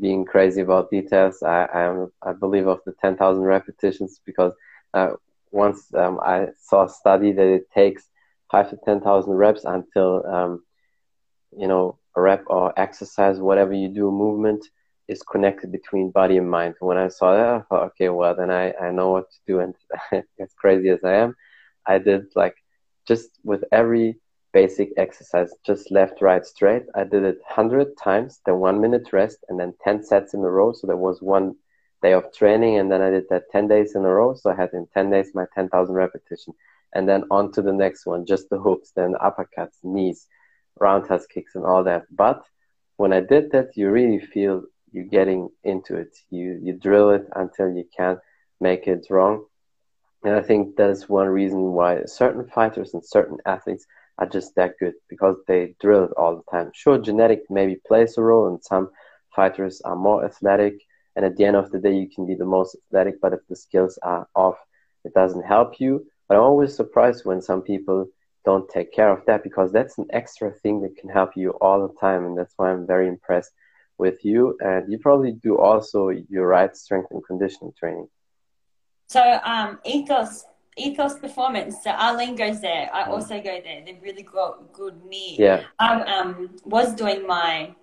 being 0.00 0.24
crazy 0.24 0.60
about 0.60 0.90
details. 0.90 1.42
I 1.42 1.58
I, 1.78 1.82
am, 1.90 2.12
I 2.22 2.32
believe 2.32 2.66
of 2.66 2.80
the 2.84 2.94
ten 3.00 3.16
thousand 3.16 3.44
repetitions 3.44 4.20
because 4.26 4.52
uh, 4.92 5.12
once 5.52 5.94
um, 5.94 6.18
I 6.20 6.48
saw 6.68 6.86
a 6.86 6.88
study 6.88 7.30
that 7.32 7.46
it 7.58 7.70
takes 7.70 8.02
five 8.50 8.70
to 8.70 8.78
ten 8.84 9.00
thousand 9.00 9.34
reps 9.34 9.64
until 9.64 10.26
um, 10.26 10.64
you 11.56 11.68
know 11.68 11.98
a 12.16 12.20
rep 12.20 12.44
or 12.48 12.78
exercise, 12.78 13.38
whatever 13.38 13.72
you 13.72 13.88
do, 13.88 14.10
movement 14.10 14.64
is 15.08 15.22
connected 15.22 15.70
between 15.70 16.10
body 16.10 16.36
and 16.38 16.50
mind. 16.50 16.74
When 16.80 16.98
I 16.98 17.08
saw 17.08 17.34
that, 17.34 17.48
I 17.48 17.60
thought, 17.60 17.86
okay, 17.88 18.08
well 18.08 18.34
then 18.34 18.50
I 18.50 18.72
I 18.72 18.90
know 18.90 19.10
what 19.10 19.30
to 19.30 19.38
do. 19.46 19.60
And 20.12 20.24
as 20.40 20.52
crazy 20.54 20.88
as 20.90 21.04
I 21.04 21.14
am, 21.14 21.36
I 21.86 21.98
did 21.98 22.26
like 22.34 22.56
just 23.06 23.30
with 23.44 23.64
every 23.72 24.18
basic 24.54 24.90
exercise, 24.96 25.52
just 25.66 25.90
left, 25.90 26.22
right, 26.22 26.46
straight. 26.46 26.84
I 26.94 27.04
did 27.04 27.24
it 27.24 27.38
100 27.48 27.96
times, 28.02 28.40
then 28.46 28.56
one 28.60 28.80
minute 28.80 29.12
rest, 29.12 29.38
and 29.48 29.58
then 29.60 29.74
10 29.82 30.04
sets 30.04 30.32
in 30.32 30.40
a 30.40 30.50
row. 30.50 30.72
So 30.72 30.86
there 30.86 30.96
was 30.96 31.20
one 31.20 31.56
day 32.02 32.12
of 32.12 32.32
training, 32.32 32.78
and 32.78 32.90
then 32.90 33.02
I 33.02 33.10
did 33.10 33.24
that 33.30 33.50
10 33.50 33.68
days 33.68 33.96
in 33.96 34.04
a 34.04 34.08
row. 34.08 34.34
So 34.34 34.50
I 34.50 34.54
had 34.54 34.70
in 34.72 34.86
10 34.94 35.10
days 35.10 35.32
my 35.34 35.46
10,000 35.54 35.94
repetition. 35.94 36.54
And 36.94 37.08
then 37.08 37.24
on 37.30 37.50
to 37.52 37.62
the 37.62 37.72
next 37.72 38.06
one, 38.06 38.24
just 38.24 38.48
the 38.48 38.58
hooks, 38.58 38.92
then 38.94 39.14
uppercuts, 39.14 39.82
knees, 39.82 40.28
roundhouse 40.78 41.26
kicks, 41.26 41.56
and 41.56 41.64
all 41.66 41.82
that. 41.84 42.04
But 42.10 42.42
when 42.96 43.12
I 43.12 43.20
did 43.20 43.50
that, 43.50 43.76
you 43.76 43.90
really 43.90 44.20
feel 44.20 44.62
you 44.94 45.04
getting 45.04 45.50
into 45.64 45.96
it. 45.96 46.16
You, 46.30 46.58
you 46.62 46.74
drill 46.74 47.10
it 47.10 47.26
until 47.34 47.68
you 47.68 47.84
can't 47.96 48.18
make 48.60 48.86
it 48.86 49.06
wrong. 49.10 49.44
And 50.24 50.34
I 50.34 50.40
think 50.40 50.76
that 50.76 50.88
is 50.88 51.08
one 51.08 51.28
reason 51.28 51.72
why 51.72 52.04
certain 52.06 52.46
fighters 52.48 52.94
and 52.94 53.04
certain 53.04 53.38
athletes 53.44 53.86
are 54.18 54.26
just 54.26 54.54
that 54.54 54.78
good 54.78 54.94
because 55.10 55.36
they 55.46 55.74
drill 55.80 56.04
it 56.04 56.12
all 56.16 56.36
the 56.36 56.50
time. 56.50 56.70
Sure, 56.72 56.96
genetic 56.98 57.42
maybe 57.50 57.76
plays 57.86 58.16
a 58.16 58.22
role, 58.22 58.46
and 58.46 58.62
some 58.62 58.90
fighters 59.34 59.82
are 59.84 59.96
more 59.96 60.24
athletic. 60.24 60.74
And 61.16 61.24
at 61.24 61.36
the 61.36 61.44
end 61.44 61.56
of 61.56 61.70
the 61.70 61.78
day, 61.78 61.94
you 61.94 62.08
can 62.08 62.26
be 62.26 62.34
the 62.34 62.44
most 62.44 62.76
athletic, 62.86 63.20
but 63.20 63.32
if 63.32 63.40
the 63.48 63.56
skills 63.56 63.98
are 64.02 64.26
off, 64.34 64.56
it 65.04 65.12
doesn't 65.12 65.44
help 65.44 65.80
you. 65.80 66.06
But 66.28 66.36
I'm 66.36 66.44
always 66.44 66.74
surprised 66.74 67.26
when 67.26 67.42
some 67.42 67.62
people 67.62 68.06
don't 68.44 68.68
take 68.68 68.92
care 68.92 69.10
of 69.10 69.24
that 69.26 69.42
because 69.42 69.72
that's 69.72 69.98
an 69.98 70.06
extra 70.10 70.52
thing 70.52 70.80
that 70.82 70.96
can 70.96 71.10
help 71.10 71.36
you 71.36 71.50
all 71.60 71.86
the 71.86 71.94
time. 72.00 72.24
And 72.24 72.38
that's 72.38 72.54
why 72.56 72.70
I'm 72.70 72.86
very 72.86 73.08
impressed 73.08 73.52
with 73.98 74.24
you. 74.24 74.56
And 74.60 74.90
you 74.90 74.98
probably 74.98 75.32
do 75.32 75.58
also 75.58 76.08
your 76.08 76.46
right 76.46 76.76
strength 76.76 77.08
and 77.10 77.24
conditioning 77.24 77.72
training. 77.78 78.08
So, 79.08 79.40
um, 79.44 79.78
ethos 79.84 80.44
Ethos 80.76 81.18
Performance. 81.18 81.82
So 81.84 81.90
Arlene 81.90 82.34
goes 82.34 82.60
there. 82.60 82.90
I 82.92 83.04
mm. 83.04 83.08
also 83.08 83.36
go 83.36 83.60
there. 83.62 83.82
They've 83.84 84.02
really 84.02 84.22
got 84.22 84.72
good 84.72 85.04
me. 85.04 85.36
Yeah. 85.38 85.62
I 85.78 86.00
um, 86.00 86.56
was 86.64 86.94
doing 86.94 87.26
my 87.26 87.74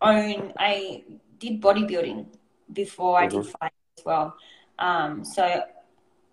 own. 0.00 0.52
I 0.58 1.04
did 1.38 1.60
bodybuilding 1.60 2.26
before 2.72 3.16
mm-hmm. 3.16 3.24
I 3.24 3.28
did 3.28 3.40
mm-hmm. 3.40 3.50
fight 3.50 3.72
as 3.98 4.04
well. 4.04 4.36
Um, 4.78 5.24
so 5.24 5.64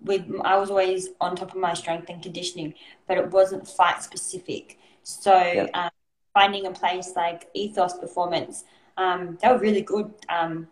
with 0.02 0.26
I 0.44 0.58
was 0.58 0.70
always 0.70 1.10
on 1.20 1.36
top 1.36 1.52
of 1.52 1.58
my 1.58 1.74
strength 1.74 2.10
and 2.10 2.22
conditioning, 2.22 2.74
but 3.08 3.18
it 3.18 3.30
wasn't 3.30 3.68
fight 3.68 4.02
specific. 4.02 4.78
So 5.04 5.36
yeah. 5.36 5.68
um, 5.74 5.90
finding 6.34 6.68
a 6.68 6.72
place 6.72 7.14
like 7.16 7.50
Ethos 7.54 7.98
Performance, 7.98 8.64
um, 8.98 9.38
they 9.42 9.48
were 9.50 9.60
really 9.60 9.82
good. 9.82 10.12
Um, 10.30 10.68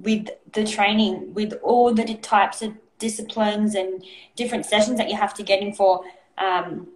with 0.00 0.28
the 0.52 0.64
training, 0.64 1.34
with 1.34 1.52
all 1.62 1.92
the 1.92 2.14
types 2.16 2.62
of 2.62 2.72
disciplines 2.98 3.74
and 3.74 4.04
different 4.34 4.66
sessions 4.66 4.98
that 4.98 5.08
you 5.08 5.16
have 5.16 5.34
to 5.34 5.42
get 5.42 5.60
in 5.60 5.72
for 5.74 6.04
um, 6.38 6.88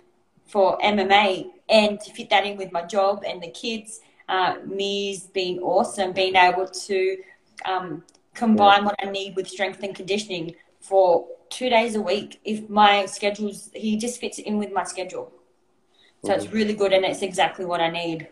for 0.47 0.79
MMA 0.79 1.51
and 1.69 2.01
to 2.01 2.11
fit 2.13 2.31
that 2.31 2.47
in 2.47 2.57
with 2.57 2.73
my 2.73 2.83
job 2.83 3.25
and 3.27 3.43
the 3.43 3.51
kids. 3.51 4.01
Uh, 4.29 4.55
me's 4.65 5.27
been 5.27 5.59
awesome, 5.59 6.13
being 6.13 6.35
able 6.35 6.67
to 6.67 7.17
um, 7.67 8.03
combine 8.35 8.81
yeah. 8.81 8.87
what 8.87 8.97
I 9.03 9.11
need 9.11 9.37
with 9.37 9.49
strength 9.49 9.83
and 9.83 9.95
conditioning 9.95 10.55
for 10.81 11.27
two 11.51 11.69
days 11.69 11.95
a 11.95 12.01
week. 12.01 12.41
If 12.45 12.71
my 12.71 13.05
schedule's, 13.05 13.71
he 13.75 13.99
just 13.99 14.21
fits 14.21 14.39
in 14.39 14.59
with 14.59 14.73
my 14.73 14.85
schedule. 14.85 15.31
So 16.25 16.31
mm-hmm. 16.31 16.41
it's 16.41 16.53
really 16.53 16.73
good 16.73 16.95
and 16.95 17.05
it's 17.05 17.21
exactly 17.21 17.67
what 17.67 17.81
I 17.81 17.91
need. 17.91 18.29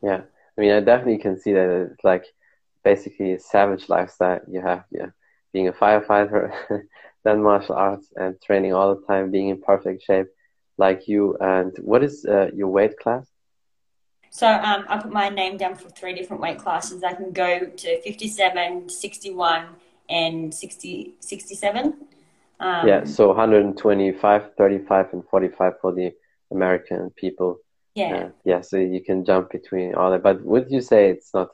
Yeah. 0.00 0.22
I 0.56 0.60
mean, 0.60 0.72
I 0.72 0.80
definitely 0.80 1.18
can 1.18 1.38
see 1.38 1.52
that 1.52 1.90
it's 1.90 2.04
like 2.04 2.24
basically 2.82 3.32
a 3.32 3.40
savage 3.40 3.88
lifestyle 3.88 4.40
you 4.48 4.60
have. 4.60 4.84
Yeah 4.90 5.10
being 5.54 5.68
a 5.68 5.72
firefighter, 5.72 6.52
then 7.24 7.42
martial 7.42 7.76
arts 7.76 8.12
and 8.16 8.38
training 8.42 8.74
all 8.74 8.94
the 8.94 9.06
time, 9.06 9.30
being 9.30 9.48
in 9.48 9.62
perfect 9.62 10.02
shape 10.02 10.26
like 10.76 11.08
you. 11.08 11.38
And 11.40 11.74
what 11.78 12.02
is 12.02 12.26
uh, 12.26 12.50
your 12.54 12.68
weight 12.68 12.98
class? 12.98 13.26
So 14.28 14.48
um, 14.48 14.84
I 14.88 14.98
put 14.98 15.12
my 15.12 15.28
name 15.28 15.56
down 15.56 15.76
for 15.76 15.88
three 15.88 16.12
different 16.12 16.42
weight 16.42 16.58
classes. 16.58 17.04
I 17.04 17.14
can 17.14 17.30
go 17.30 17.66
to 17.66 18.02
57, 18.02 18.88
61, 18.88 19.66
and 20.10 20.52
60, 20.52 21.14
67. 21.20 21.94
Um, 22.58 22.88
yeah, 22.88 23.04
so 23.04 23.28
125, 23.28 24.54
35, 24.58 25.12
and 25.12 25.24
45 25.30 25.72
for 25.80 25.92
the 25.92 26.12
American 26.50 27.10
people. 27.10 27.58
Yeah. 27.94 28.14
Uh, 28.14 28.30
yeah, 28.44 28.60
so 28.60 28.76
you 28.76 29.02
can 29.02 29.24
jump 29.24 29.50
between 29.50 29.94
all 29.94 30.10
that. 30.10 30.22
But 30.22 30.42
would 30.42 30.70
you 30.70 30.80
say 30.80 31.10
it's 31.10 31.32
not 31.32 31.50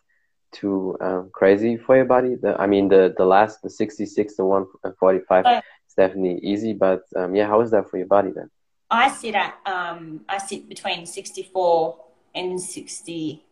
too 0.52 0.96
um, 1.00 1.30
crazy 1.32 1.76
for 1.76 1.96
your 1.96 2.04
body. 2.04 2.34
The, 2.34 2.56
I 2.60 2.66
mean, 2.66 2.88
the 2.88 3.14
the 3.16 3.24
last 3.24 3.62
the 3.62 3.70
sixty 3.70 4.06
six 4.06 4.36
to 4.36 4.44
one 4.44 4.66
forty 4.98 5.20
five 5.28 5.46
uh, 5.46 5.60
is 5.88 5.94
definitely 5.94 6.40
easy, 6.42 6.72
but 6.72 7.02
um, 7.16 7.34
yeah, 7.34 7.46
how 7.46 7.60
is 7.60 7.70
that 7.70 7.90
for 7.90 7.98
your 7.98 8.06
body 8.06 8.30
then? 8.34 8.50
I 8.90 9.10
sit 9.10 9.34
at 9.34 9.54
um, 9.66 10.22
I 10.28 10.38
sit 10.38 10.68
between 10.68 11.06
sixty 11.06 11.42
four 11.42 12.04
and 12.32 12.60
60, 12.60 13.44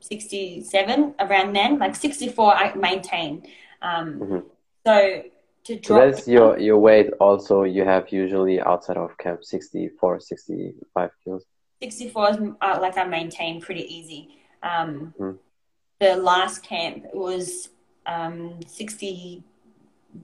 67 0.00 1.14
around 1.20 1.52
then. 1.54 1.78
Like 1.78 1.94
sixty 1.94 2.28
four, 2.28 2.54
I 2.54 2.74
maintain. 2.74 3.46
Um, 3.82 4.20
mm-hmm. 4.20 4.38
So 4.86 5.22
to 5.64 5.76
drop. 5.76 5.98
So 6.00 6.10
that's 6.10 6.28
your 6.28 6.58
your 6.58 6.78
weight. 6.78 7.10
Also, 7.20 7.64
you 7.64 7.84
have 7.84 8.10
usually 8.10 8.60
outside 8.60 8.96
of 8.96 9.16
camp 9.18 9.44
64, 9.44 10.20
65 10.20 11.10
kilos. 11.22 11.44
Sixty 11.80 12.08
four 12.08 12.30
is 12.30 12.36
uh, 12.60 12.78
like 12.80 12.96
I 12.96 13.04
maintain 13.04 13.60
pretty 13.60 13.82
easy. 13.82 14.30
Um, 14.62 15.14
mm-hmm 15.18 15.36
the 16.00 16.16
last 16.16 16.62
camp 16.62 17.04
was 17.12 17.70
um, 18.06 18.60
60, 18.66 19.42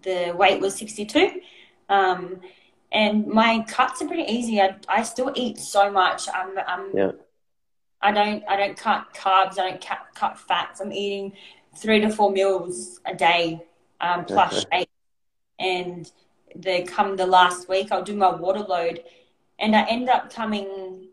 the 0.03 0.33
weight 0.37 0.61
was 0.61 0.75
62. 0.77 1.41
Um, 1.89 2.41
and 2.93 3.27
my 3.27 3.65
cuts 3.69 4.01
are 4.03 4.07
pretty 4.07 4.31
easy. 4.33 4.61
I, 4.61 4.77
I 4.89 5.03
still 5.03 5.33
eat 5.35 5.59
so 5.59 5.91
much. 5.91 6.29
I'm, 6.33 6.57
I'm, 6.67 6.97
yeah. 6.97 7.11
I 8.01 8.13
don't, 8.13 8.45
I 8.49 8.57
don't 8.57 8.77
cut 8.77 9.13
carbs. 9.15 9.59
I 9.59 9.71
don't 9.71 9.85
cut, 9.85 10.07
cut 10.15 10.39
fats. 10.39 10.81
I'm 10.81 10.93
eating 10.93 11.33
three 11.77 12.01
to 12.01 12.11
four 12.11 12.31
meals 12.31 13.01
a 13.05 13.15
day, 13.15 13.65
um, 14.01 14.25
plus 14.25 14.65
okay. 14.67 14.87
And 15.59 16.11
the 16.55 16.83
come 16.83 17.17
the 17.17 17.27
last 17.27 17.69
week, 17.69 17.91
I'll 17.91 18.05
do 18.05 18.15
my 18.15 18.31
water 18.31 18.61
load, 18.61 19.03
and 19.59 19.75
I 19.75 19.85
end 19.85 20.09
up 20.09 20.33
coming 20.33 21.09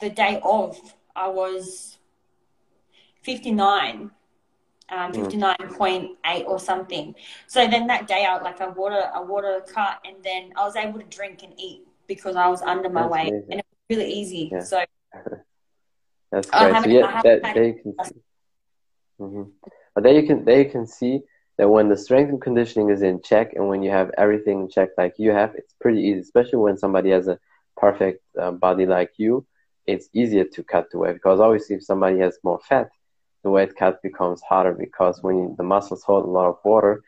the 0.00 0.10
day 0.10 0.40
of. 0.42 0.78
I 1.14 1.28
was 1.28 1.98
59 3.22 4.10
um, 4.92 5.12
59.8 5.12 6.16
mm. 6.24 6.44
or 6.46 6.58
something. 6.60 7.14
So 7.46 7.66
then 7.66 7.86
that 7.86 8.06
day 8.06 8.26
I 8.26 8.40
like 8.40 8.60
a 8.60 8.70
water 8.70 9.10
a 9.14 9.22
water 9.22 9.62
cut 9.72 10.00
and 10.04 10.16
then 10.22 10.52
I 10.56 10.64
was 10.64 10.76
able 10.76 11.00
to 11.00 11.06
drink 11.06 11.42
and 11.42 11.52
eat 11.58 11.86
because 12.06 12.36
I 12.36 12.48
was 12.48 12.62
under 12.62 12.88
my 12.88 13.02
That's 13.02 13.12
weight 13.12 13.28
amazing. 13.28 13.46
and 13.50 13.60
it 13.60 13.66
was 13.66 13.96
really 13.96 14.12
easy. 14.12 14.50
Yeah. 14.52 14.60
So 14.60 14.84
That's 16.30 16.50
great. 16.50 16.84
So 16.84 16.90
yeah, 16.90 17.22
that, 17.22 17.42
there 17.42 17.64
you 17.64 17.80
can 17.82 18.04
see. 18.04 18.20
Mm-hmm. 19.20 19.42
But 19.94 20.04
there 20.04 20.14
you 20.18 20.26
can 20.26 20.44
there 20.44 20.62
you 20.62 20.70
can 20.70 20.86
see 20.86 21.20
that 21.58 21.68
when 21.68 21.88
the 21.88 21.96
strength 21.96 22.30
and 22.30 22.40
conditioning 22.40 22.90
is 22.90 23.02
in 23.02 23.20
check 23.22 23.52
and 23.54 23.68
when 23.68 23.82
you 23.82 23.90
have 23.90 24.10
everything 24.16 24.62
in 24.62 24.68
check 24.68 24.90
like 24.96 25.14
you 25.18 25.30
have, 25.30 25.54
it's 25.54 25.74
pretty 25.80 26.00
easy, 26.00 26.20
especially 26.20 26.58
when 26.58 26.76
somebody 26.76 27.10
has 27.10 27.28
a 27.28 27.38
perfect 27.76 28.22
uh, 28.40 28.50
body 28.50 28.86
like 28.86 29.12
you. 29.16 29.46
It's 29.86 30.08
easier 30.12 30.44
to 30.44 30.62
cut 30.62 30.90
the 30.90 30.98
weight 30.98 31.14
because 31.14 31.40
obviously 31.40 31.76
if 31.76 31.84
somebody 31.84 32.18
has 32.20 32.38
more 32.42 32.60
fat, 32.60 32.90
the 33.42 33.50
weight 33.50 33.74
cut 33.76 34.02
becomes 34.02 34.40
harder 34.42 34.72
because 34.72 35.22
when 35.22 35.54
the 35.56 35.64
muscles 35.64 36.04
hold 36.04 36.24
a 36.24 36.30
lot 36.30 36.48
of 36.48 36.58
water, 36.64 37.02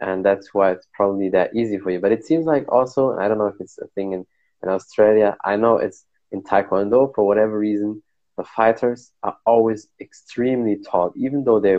and 0.00 0.24
that's 0.24 0.54
why 0.54 0.70
it's 0.72 0.86
probably 0.92 1.30
that 1.30 1.54
easy 1.54 1.78
for 1.78 1.90
you. 1.90 2.00
But 2.00 2.12
it 2.12 2.24
seems 2.24 2.46
like 2.46 2.70
also, 2.70 3.18
I 3.18 3.28
don't 3.28 3.38
know 3.38 3.46
if 3.46 3.60
it's 3.60 3.78
a 3.78 3.86
thing 3.88 4.12
in, 4.12 4.26
in 4.62 4.68
Australia. 4.68 5.36
I 5.44 5.56
know 5.56 5.78
it's 5.78 6.04
in 6.30 6.42
Taekwondo 6.42 7.14
for 7.14 7.26
whatever 7.26 7.58
reason. 7.58 8.02
The 8.36 8.44
fighters 8.44 9.10
are 9.22 9.36
always 9.44 9.88
extremely 10.00 10.76
tall, 10.76 11.12
even 11.16 11.42
though 11.42 11.58
they 11.58 11.76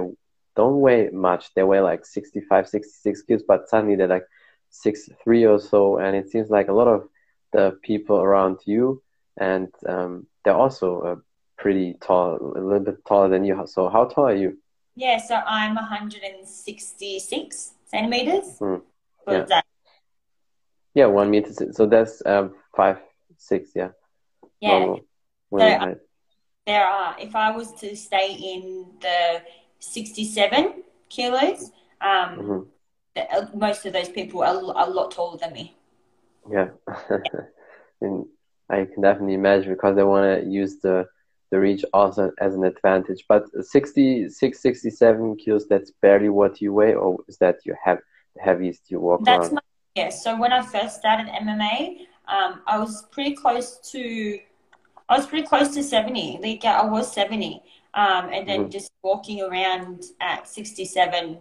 don't 0.56 0.82
weigh 0.82 1.10
much. 1.10 1.54
They 1.54 1.64
weigh 1.64 1.80
like 1.80 2.06
65, 2.06 2.68
66 2.68 3.22
kilos, 3.22 3.44
but 3.48 3.70
suddenly 3.70 3.96
they're 3.96 4.08
like 4.08 4.26
six 4.70 5.10
three 5.24 5.46
or 5.46 5.60
so. 5.60 5.98
And 5.98 6.16
it 6.16 6.30
seems 6.30 6.50
like 6.50 6.68
a 6.68 6.74
lot 6.74 6.88
of 6.88 7.08
the 7.54 7.80
people 7.82 8.18
around 8.18 8.60
you, 8.66 9.02
and 9.38 9.70
um, 9.88 10.28
they're 10.44 10.56
also 10.56 11.02
uh, 11.02 11.16
pretty 11.58 11.96
tall, 12.02 12.54
a 12.56 12.60
little 12.60 12.80
bit 12.80 13.06
taller 13.06 13.30
than 13.30 13.44
you. 13.44 13.64
So 13.68 13.90
how 13.90 14.06
tall 14.06 14.28
are 14.28 14.36
you? 14.36 14.58
Yeah, 14.96 15.18
so 15.18 15.36
I'm 15.36 15.76
166 15.76 17.74
centimeters. 17.86 18.58
Mm. 18.60 18.82
Yeah. 19.28 19.46
That? 19.46 19.66
yeah, 20.94 21.06
one 21.06 21.30
meter. 21.30 21.54
Six. 21.54 21.76
So 21.78 21.86
that's 21.86 22.22
um, 22.26 22.56
five, 22.76 22.98
six. 23.38 23.72
Yeah. 23.76 23.90
Yeah. 24.60 24.96
so, 25.52 25.96
there 26.66 26.86
are. 26.86 27.16
If 27.20 27.36
I 27.36 27.52
was 27.52 27.72
to 27.82 27.96
stay 27.96 28.34
in 28.34 28.88
the 29.02 29.42
67 29.80 30.84
kilos, 31.10 31.72
um, 32.02 32.10
mm-hmm. 32.10 32.60
the, 33.16 33.32
uh, 33.32 33.48
most 33.56 33.86
of 33.86 33.94
those 33.94 34.10
people 34.10 34.44
are 34.44 34.56
a 34.56 34.90
lot 34.90 35.12
taller 35.12 35.38
than 35.38 35.54
me. 35.54 35.76
Yeah. 36.52 36.70
and 38.02 38.26
I 38.70 38.86
can 38.86 39.02
definitely 39.02 39.34
imagine 39.34 39.74
because 39.74 39.96
they 39.96 40.04
want 40.04 40.44
to 40.44 40.50
use 40.50 40.78
the 40.78 41.08
the 41.52 41.60
reach 41.60 41.84
also 41.94 42.32
as 42.40 42.54
an 42.54 42.64
advantage. 42.64 43.26
But 43.28 43.46
66, 43.60 44.62
67 44.62 45.36
kilos, 45.38 45.68
that's 45.68 45.92
barely 46.02 46.30
what 46.30 46.62
you 46.62 46.74
weigh, 46.74 46.94
or 46.94 47.18
is 47.28 47.38
that 47.38 47.66
your 47.66 47.78
hev- 47.84 48.04
heaviest 48.40 48.92
you 48.92 49.00
walk 49.00 49.26
that's 49.26 49.48
around? 49.48 49.56
My, 49.56 49.62
yeah, 49.96 50.10
so 50.10 50.40
when 50.40 50.54
I 50.54 50.62
first 50.62 51.00
started 51.00 51.26
MMA, 51.28 52.02
um, 52.28 52.62
I 52.68 52.78
was 52.78 53.08
pretty 53.12 53.36
close 53.36 53.80
to 53.92 54.40
I 55.10 55.18
was 55.18 55.26
pretty 55.26 55.48
close 55.48 55.74
to 55.74 55.84
70. 55.84 56.40
Like 56.42 56.64
I 56.64 56.86
was 56.86 57.12
70. 57.12 57.64
Um, 57.96 58.30
and 58.32 58.48
then 58.48 58.60
mm-hmm. 58.62 58.70
just 58.70 58.92
walking 59.02 59.42
around 59.42 60.06
at 60.22 60.48
67 60.48 61.40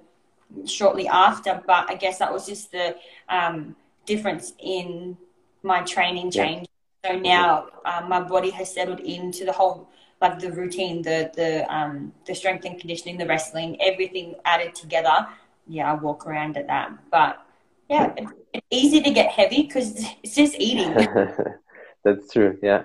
shortly 0.64 1.06
after. 1.06 1.62
But 1.66 1.90
I 1.90 1.94
guess 1.94 2.18
that 2.18 2.32
was 2.32 2.46
just 2.46 2.72
the 2.72 2.96
um, 3.28 3.76
difference 4.06 4.54
in 4.58 5.18
my 5.62 5.82
training 5.82 6.30
change. 6.30 6.60
Yeah. 6.60 6.77
So 7.04 7.16
now 7.16 7.68
um, 7.84 8.08
my 8.08 8.20
body 8.20 8.50
has 8.50 8.72
settled 8.74 9.00
into 9.00 9.44
the 9.44 9.52
whole, 9.52 9.88
like 10.20 10.38
the 10.40 10.50
routine, 10.50 11.02
the 11.02 11.30
the 11.34 11.72
um, 11.72 12.12
the 12.26 12.34
strength 12.34 12.64
and 12.64 12.78
conditioning, 12.78 13.18
the 13.18 13.26
wrestling, 13.26 13.80
everything 13.80 14.34
added 14.44 14.74
together. 14.74 15.26
Yeah, 15.66 15.92
I 15.92 15.94
walk 15.94 16.26
around 16.26 16.56
at 16.56 16.66
that. 16.66 16.90
But 17.10 17.40
yeah, 17.88 18.12
it's, 18.16 18.32
it's 18.52 18.66
easy 18.70 19.00
to 19.02 19.10
get 19.10 19.30
heavy 19.30 19.62
because 19.62 20.04
it's 20.22 20.34
just 20.34 20.56
eating. 20.58 20.92
That's 22.04 22.32
true. 22.32 22.58
Yeah, 22.62 22.84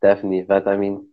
definitely. 0.00 0.42
But 0.42 0.66
I 0.66 0.76
mean, 0.76 1.06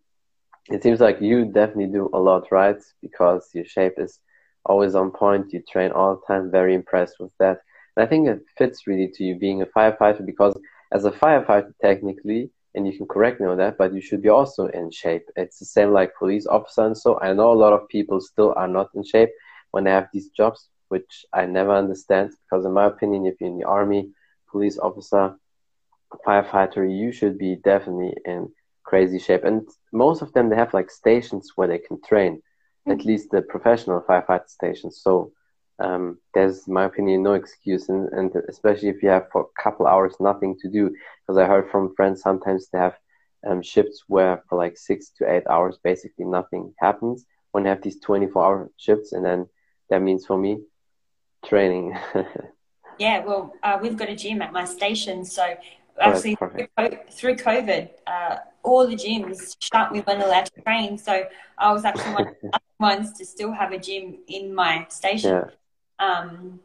it 0.70 0.84
seems 0.84 1.00
like 1.00 1.22
you 1.22 1.46
definitely 1.46 1.88
do 1.88 2.10
a 2.14 2.20
lot, 2.20 2.52
right? 2.52 2.82
Because 3.02 3.50
your 3.54 3.66
shape 3.66 3.94
is 3.98 4.20
always 4.66 4.96
on 4.96 5.12
point. 5.12 5.52
You 5.54 5.62
train 5.70 5.92
all 5.92 6.16
the 6.16 6.34
time. 6.34 6.52
Very 6.52 6.76
impressed 6.76 7.16
with 7.20 7.32
that. 7.40 7.60
And 7.96 8.06
I 8.06 8.08
think 8.08 8.28
it 8.28 8.40
fits 8.58 8.88
really 8.88 9.10
to 9.16 9.24
you 9.24 9.36
being 9.36 9.62
a 9.62 9.66
firefighter 9.66 10.26
because 10.26 10.58
as 10.92 11.06
a 11.06 11.12
firefighter, 11.12 11.74
technically, 11.82 12.52
and 12.76 12.86
you 12.86 12.96
can 12.98 13.08
correct 13.08 13.42
me 13.42 13.48
on 13.48 13.58
that, 13.58 13.78
but 13.78 13.94
you 13.94 14.02
should 14.02 14.22
be 14.22 14.30
also 14.30 14.68
in 14.68 14.92
shape. 14.92 15.28
It's 15.36 15.60
the 15.60 15.66
same 15.66 15.92
like 15.92 16.16
police 16.18 16.46
officer 16.46 16.86
and 16.86 16.98
so. 16.98 17.20
I 17.20 17.34
know 17.34 17.52
a 17.52 17.62
lot 17.64 17.74
of 17.74 17.88
people 17.90 18.22
still 18.22 18.54
are 18.56 18.68
not 18.68 18.90
in 18.94 19.04
shape 19.04 19.30
when 19.72 19.84
they 19.84 19.92
have 19.92 20.10
these 20.14 20.30
jobs, 20.30 20.70
which 20.90 21.26
I 21.34 21.46
never 21.46 21.76
understand 21.76 22.32
because 22.44 22.66
in 22.66 22.74
my 22.74 22.86
opinion, 22.86 23.26
if 23.26 23.36
you're 23.40 23.50
in 23.50 23.58
the 23.58 23.66
army, 23.66 24.12
police 24.52 24.78
officer, 24.78 25.36
firefighter, 26.26 26.84
you 26.88 27.12
should 27.12 27.38
be 27.38 27.56
definitely 27.56 28.14
in 28.26 28.50
crazy 28.84 29.20
shape. 29.20 29.44
And 29.44 29.68
most 29.92 30.22
of 30.22 30.32
them, 30.34 30.50
they 30.50 30.56
have 30.56 30.74
like 30.74 30.90
stations 30.90 31.52
where 31.56 31.68
they 31.68 31.80
can 31.80 32.00
train, 32.02 32.38
mm-hmm. 32.38 32.92
at 32.92 33.06
least 33.06 33.32
the 33.32 33.42
professional 33.42 34.02
firefighter 34.02 34.50
stations. 34.50 35.02
So 35.02 35.32
um, 35.80 36.18
there's, 36.34 36.68
in 36.68 36.74
my 36.74 36.86
opinion, 36.86 37.24
no 37.24 37.34
excuse. 37.34 37.90
And, 37.90 38.10
and 38.14 38.32
especially 38.48 38.90
if 38.90 39.04
you 39.04 39.10
have 39.10 39.30
for 39.32 39.42
a 39.42 39.62
couple 39.62 39.88
hours 39.88 40.16
nothing 40.20 40.58
to 40.62 40.70
do, 40.70 40.94
because 41.22 41.38
I 41.38 41.46
heard 41.46 41.70
from 41.70 41.96
friends 41.96 42.22
sometimes 42.22 42.68
they 42.70 42.80
have 42.80 42.98
um, 43.48 43.62
shifts 43.62 44.04
where 44.08 44.44
for 44.50 44.58
like 44.58 44.78
six 44.78 45.10
to 45.18 45.32
eight 45.32 45.44
hours, 45.50 45.78
basically 45.84 46.26
nothing 46.26 46.74
happens 46.80 47.26
when 47.52 47.64
they 47.64 47.70
have 47.70 47.82
these 47.82 48.00
24 48.00 48.44
hour 48.44 48.72
shifts. 48.78 49.14
And 49.14 49.24
then 49.24 49.48
that 49.90 50.02
means 50.02 50.26
for 50.26 50.38
me, 50.38 50.62
training. 51.46 51.98
yeah, 53.00 53.24
well, 53.24 53.54
uh, 53.64 53.78
we've 53.82 53.98
got 53.98 54.10
a 54.10 54.16
gym 54.16 54.42
at 54.42 54.52
my 54.52 54.66
station. 54.66 55.24
So 55.26 55.56
actually, 56.00 56.36
through 56.36 57.36
COVID, 57.36 57.90
uh, 58.08 58.38
all 58.64 58.88
the 58.88 58.96
gyms 58.96 59.56
shut. 59.60 59.92
We 59.92 60.02
weren't 60.02 60.22
allowed 60.22 60.46
to 60.48 60.62
train, 60.62 60.98
so 60.98 61.24
I 61.58 61.72
was 61.72 61.86
actually 61.86 62.14
one 62.14 62.28
of 62.28 62.36
the 62.42 62.60
ones 62.80 63.14
to 63.18 63.26
still 63.26 63.52
have 63.52 63.72
a 63.72 63.80
gym 63.80 64.18
in 64.28 64.54
my 64.54 64.86
station. 64.90 65.32
Yeah. 65.32 65.50
Um, 66.00 66.60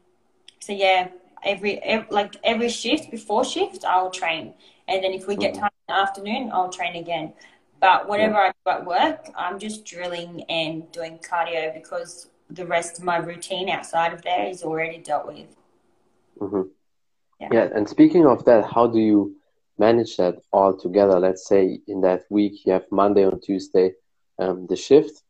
so 0.60 0.72
yeah, 0.72 1.08
every, 1.44 1.78
every, 1.78 2.06
like 2.10 2.36
every 2.44 2.68
shift 2.68 3.10
before 3.10 3.44
shift, 3.44 3.84
I'll 3.84 4.10
train, 4.10 4.54
and 4.88 5.02
then 5.02 5.12
if 5.12 5.26
we 5.26 5.36
get 5.36 5.54
time 5.54 5.70
in 5.88 5.94
the 5.94 6.00
afternoon, 6.00 6.50
I'll 6.52 6.70
train 6.70 6.96
again. 6.96 7.32
But 7.80 8.08
whatever 8.08 8.34
yeah. 8.34 8.52
I 8.66 8.70
do 8.70 8.78
at 8.78 8.86
work, 8.86 9.26
I'm 9.36 9.58
just 9.58 9.84
drilling 9.84 10.44
and 10.48 10.90
doing 10.92 11.18
cardio 11.18 11.74
because 11.74 12.28
the 12.48 12.66
rest 12.66 12.98
of 12.98 13.04
my 13.04 13.16
routine 13.16 13.68
outside 13.68 14.12
of 14.12 14.22
there 14.22 14.46
is 14.46 14.62
already 14.62 14.98
dealt 14.98 15.26
with. 15.26 15.56
Mm-hmm. 16.38 16.62
Yeah. 17.40 17.48
yeah, 17.50 17.68
and 17.74 17.88
speaking 17.88 18.24
of 18.26 18.44
that, 18.44 18.64
how 18.64 18.86
do 18.86 19.00
you 19.00 19.36
manage 19.78 20.16
that 20.16 20.36
all 20.52 20.76
together? 20.76 21.18
Let's 21.18 21.48
say 21.48 21.80
in 21.88 22.00
that 22.02 22.22
week 22.30 22.64
you 22.64 22.72
have 22.72 22.84
Monday 22.92 23.24
and 23.24 23.42
Tuesday 23.42 23.94
um, 24.38 24.66
the 24.68 24.76
shift, 24.76 25.22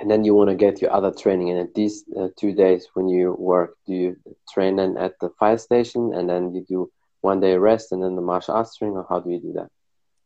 and 0.00 0.10
then 0.10 0.24
you 0.24 0.34
want 0.34 0.48
to 0.48 0.56
get 0.56 0.80
your 0.80 0.92
other 0.92 1.12
training. 1.12 1.50
And 1.50 1.60
at 1.60 1.74
these 1.74 2.04
uh, 2.18 2.28
two 2.36 2.52
days 2.52 2.88
when 2.94 3.08
you 3.08 3.34
work, 3.38 3.76
do 3.86 3.94
you 3.94 4.16
train 4.52 4.76
then 4.76 4.96
at 4.96 5.18
the 5.20 5.30
fire 5.38 5.58
station, 5.58 6.12
and 6.14 6.28
then 6.28 6.54
you 6.54 6.64
do 6.66 6.90
one 7.20 7.40
day 7.40 7.56
rest, 7.56 7.92
and 7.92 8.02
then 8.02 8.16
the 8.16 8.22
martial 8.22 8.54
arts 8.54 8.76
training, 8.76 8.96
or 8.96 9.06
how 9.08 9.20
do 9.20 9.30
you 9.30 9.38
do 9.38 9.52
that? 9.52 9.68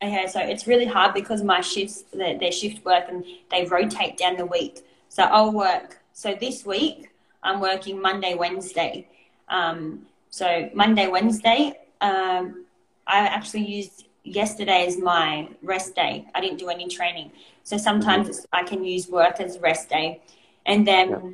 Okay, 0.03 0.27
so 0.29 0.41
it's 0.41 0.67
really 0.67 0.85
hard 0.85 1.15
because 1.15 1.43
my 1.43 1.61
shifts, 1.61 2.05
their 2.13 2.53
shift 2.53 2.85
work, 2.85 3.05
and 3.09 3.25
they 3.51 3.65
rotate 3.65 4.17
down 4.17 4.37
the 4.37 4.47
week. 4.47 4.85
So 5.09 5.23
I'll 5.25 5.53
work. 5.53 5.99
So 6.13 6.37
this 6.39 6.65
week 6.65 7.11
I'm 7.43 7.61
working 7.61 8.01
Monday, 8.01 8.35
Wednesday. 8.35 9.09
Um, 9.49 10.07
so 10.31 10.71
Monday, 10.75 11.09
Wednesday, 11.09 11.75
um, 12.01 12.65
I 13.07 13.21
actually 13.21 13.65
used 13.67 14.07
yesterday 14.25 14.87
is 14.87 14.99
my 14.99 15.49
rest 15.63 15.95
day. 15.95 16.27
I 16.35 16.41
didn't 16.41 16.59
do 16.59 16.69
any 16.69 16.89
training. 16.89 17.31
So 17.63 17.77
sometimes 17.77 18.29
mm-hmm. 18.29 18.45
I 18.53 18.63
can 18.65 18.85
use 18.85 19.09
work 19.09 19.41
as 19.41 19.59
rest 19.59 19.91
day. 19.91 20.23
And 20.67 20.87
then 20.87 21.11
yeah. 21.11 21.31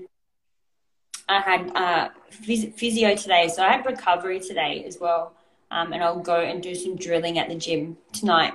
I 1.29 1.41
had 1.41 1.77
uh, 1.77 2.09
physio 2.31 3.15
today. 3.15 3.49
So 3.49 3.63
I 3.63 3.71
had 3.71 3.87
recovery 3.87 4.41
today 4.41 4.85
as 4.87 4.99
well. 5.01 5.33
Um, 5.71 5.93
and 5.93 6.03
I'll 6.03 6.19
go 6.19 6.41
and 6.41 6.61
do 6.61 6.75
some 6.75 6.97
drilling 6.97 7.39
at 7.39 7.49
the 7.49 7.55
gym 7.55 7.97
tonight. 8.13 8.55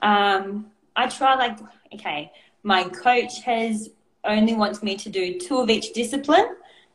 Um, 0.00 0.66
I 0.94 1.08
try 1.08 1.34
like, 1.34 1.58
okay, 1.92 2.30
my 2.62 2.84
coach 2.84 3.40
has 3.42 3.90
only 4.24 4.54
wants 4.54 4.84
me 4.84 4.96
to 4.96 5.08
do 5.08 5.38
two 5.38 5.58
of 5.58 5.68
each 5.68 5.92
discipline. 5.92 6.54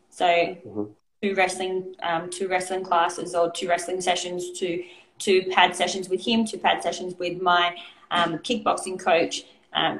So 0.09 0.25
mm-hmm. 0.25 0.83
two 1.21 1.35
wrestling, 1.35 1.95
um, 2.01 2.29
two 2.29 2.47
wrestling 2.47 2.85
classes 2.85 3.35
or 3.35 3.51
two 3.51 3.67
wrestling 3.67 3.99
sessions, 3.99 4.57
two 4.57 4.83
two 5.19 5.43
pad 5.51 5.75
sessions 5.75 6.09
with 6.09 6.25
him, 6.25 6.45
two 6.45 6.57
pad 6.57 6.83
sessions 6.83 7.15
with 7.17 7.41
my 7.41 7.75
um, 8.11 8.37
kickboxing 8.39 8.99
coach, 8.99 9.43
um, 9.73 9.99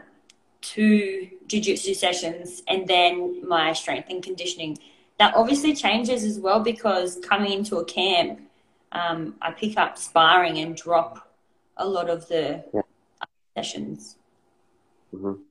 two 0.62 1.30
jiu-jitsu 1.48 1.94
sessions, 1.94 2.64
and 2.68 2.88
then 2.88 3.48
my 3.48 3.74
strength 3.74 4.10
and 4.10 4.24
conditioning. 4.24 4.78
That 5.20 5.36
obviously 5.36 5.76
changes 5.76 6.24
as 6.24 6.40
well 6.40 6.60
because 6.60 7.20
coming 7.24 7.52
into 7.52 7.78
a 7.78 7.86
camp, 7.86 8.40
um, 8.92 9.36
I 9.42 9.52
pick 9.52 9.78
up 9.78 9.98
sparring 9.98 10.58
and 10.60 10.76
drop 10.76 11.28
a 11.78 11.88
lot 11.88 12.10
of 12.10 12.28
the 12.28 12.64
yeah. 12.74 12.82
sessions. 13.56 14.16
Mm-hmm. 15.14 15.42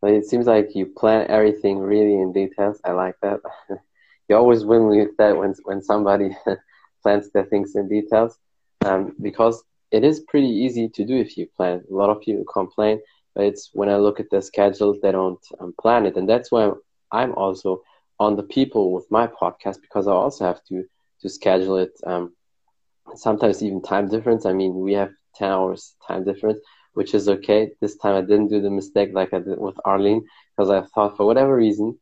But 0.00 0.12
it 0.12 0.26
seems 0.26 0.46
like 0.46 0.74
you 0.74 0.86
plan 0.86 1.26
everything 1.28 1.78
really 1.78 2.14
in 2.14 2.32
details. 2.32 2.80
I 2.84 2.92
like 2.92 3.16
that. 3.20 3.40
you 4.28 4.36
always 4.36 4.64
win 4.64 4.86
with 4.86 5.16
that 5.18 5.36
when 5.36 5.54
when 5.64 5.82
somebody 5.82 6.36
plans 7.02 7.30
their 7.30 7.44
things 7.44 7.74
in 7.74 7.88
details, 7.88 8.38
um, 8.84 9.14
because 9.20 9.62
it 9.90 10.04
is 10.04 10.20
pretty 10.28 10.48
easy 10.48 10.88
to 10.88 11.04
do 11.04 11.16
if 11.16 11.36
you 11.36 11.46
plan. 11.56 11.82
A 11.90 11.94
lot 11.94 12.10
of 12.10 12.20
people 12.20 12.44
complain, 12.52 13.00
but 13.34 13.44
it's 13.44 13.70
when 13.72 13.88
I 13.88 13.96
look 13.96 14.20
at 14.20 14.30
the 14.30 14.40
schedule, 14.42 14.96
they 15.02 15.12
don't 15.12 15.44
um, 15.60 15.74
plan 15.80 16.06
it, 16.06 16.16
and 16.16 16.28
that's 16.28 16.50
why 16.50 16.70
I'm 17.12 17.34
also 17.34 17.82
on 18.18 18.36
the 18.36 18.42
people 18.42 18.92
with 18.92 19.10
my 19.10 19.26
podcast 19.26 19.80
because 19.80 20.06
I 20.06 20.12
also 20.12 20.44
have 20.44 20.62
to 20.68 20.84
to 21.22 21.28
schedule 21.28 21.76
it. 21.76 21.92
Um, 22.06 22.34
sometimes 23.14 23.62
even 23.62 23.82
time 23.82 24.08
difference. 24.08 24.46
I 24.46 24.52
mean, 24.52 24.74
we 24.74 24.92
have 24.94 25.10
ten 25.34 25.50
hours 25.50 25.94
time 26.06 26.24
difference 26.24 26.58
which 26.94 27.14
is 27.14 27.28
okay. 27.28 27.70
This 27.80 27.96
time 27.96 28.16
I 28.16 28.20
didn't 28.20 28.48
do 28.48 28.60
the 28.60 28.70
mistake 28.70 29.10
like 29.12 29.32
I 29.32 29.38
did 29.38 29.58
with 29.58 29.76
Arlene 29.84 30.24
because 30.56 30.70
I 30.70 30.82
thought 30.94 31.16
for 31.16 31.26
whatever 31.26 31.54
reason 31.56 31.98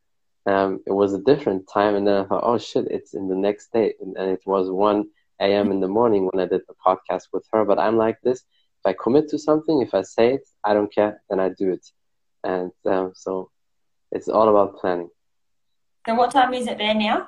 um, 0.47 0.81
it 0.87 0.93
was 0.93 1.13
a 1.13 1.21
different 1.21 1.69
time, 1.73 1.95
and 1.95 2.07
then 2.07 2.17
I 2.17 2.25
thought, 2.25 2.45
oh 2.45 2.59
shit, 2.59 2.87
it's 2.91 3.15
in 3.15 3.29
the 3.29 3.37
next 3.37 3.73
day, 3.73 3.95
and, 4.01 4.17
and 4.17 4.31
it 4.31 4.41
was 4.47 4.71
one 4.71 5.09
a.m. 5.41 5.71
in 5.71 5.81
the 5.81 5.89
morning 5.89 6.29
when 6.31 6.43
I 6.45 6.49
did 6.49 6.63
the 6.69 6.75
podcast 6.87 7.25
with 7.33 7.45
her. 7.53 7.65
But 7.65 7.79
I'm 7.79 7.97
like 7.97 8.19
this: 8.23 8.39
if 8.41 8.87
I 8.87 8.95
commit 9.03 9.29
to 9.31 9.39
something, 9.39 9.81
if 9.83 9.95
I 9.95 10.03
say 10.03 10.35
it, 10.35 10.43
I 10.65 10.75
don't 10.75 10.93
care, 10.93 11.21
then 11.29 11.41
I 11.41 11.51
do 11.51 11.71
it, 11.73 11.87
and 12.45 12.71
um, 12.87 13.13
so 13.15 13.51
it's 14.13 14.29
all 14.29 14.49
about 14.49 14.77
planning. 14.79 15.11
So 16.07 16.15
what 16.15 16.31
time 16.31 16.55
is 16.55 16.67
it 16.67 16.79
there 16.79 16.95
now? 16.95 17.27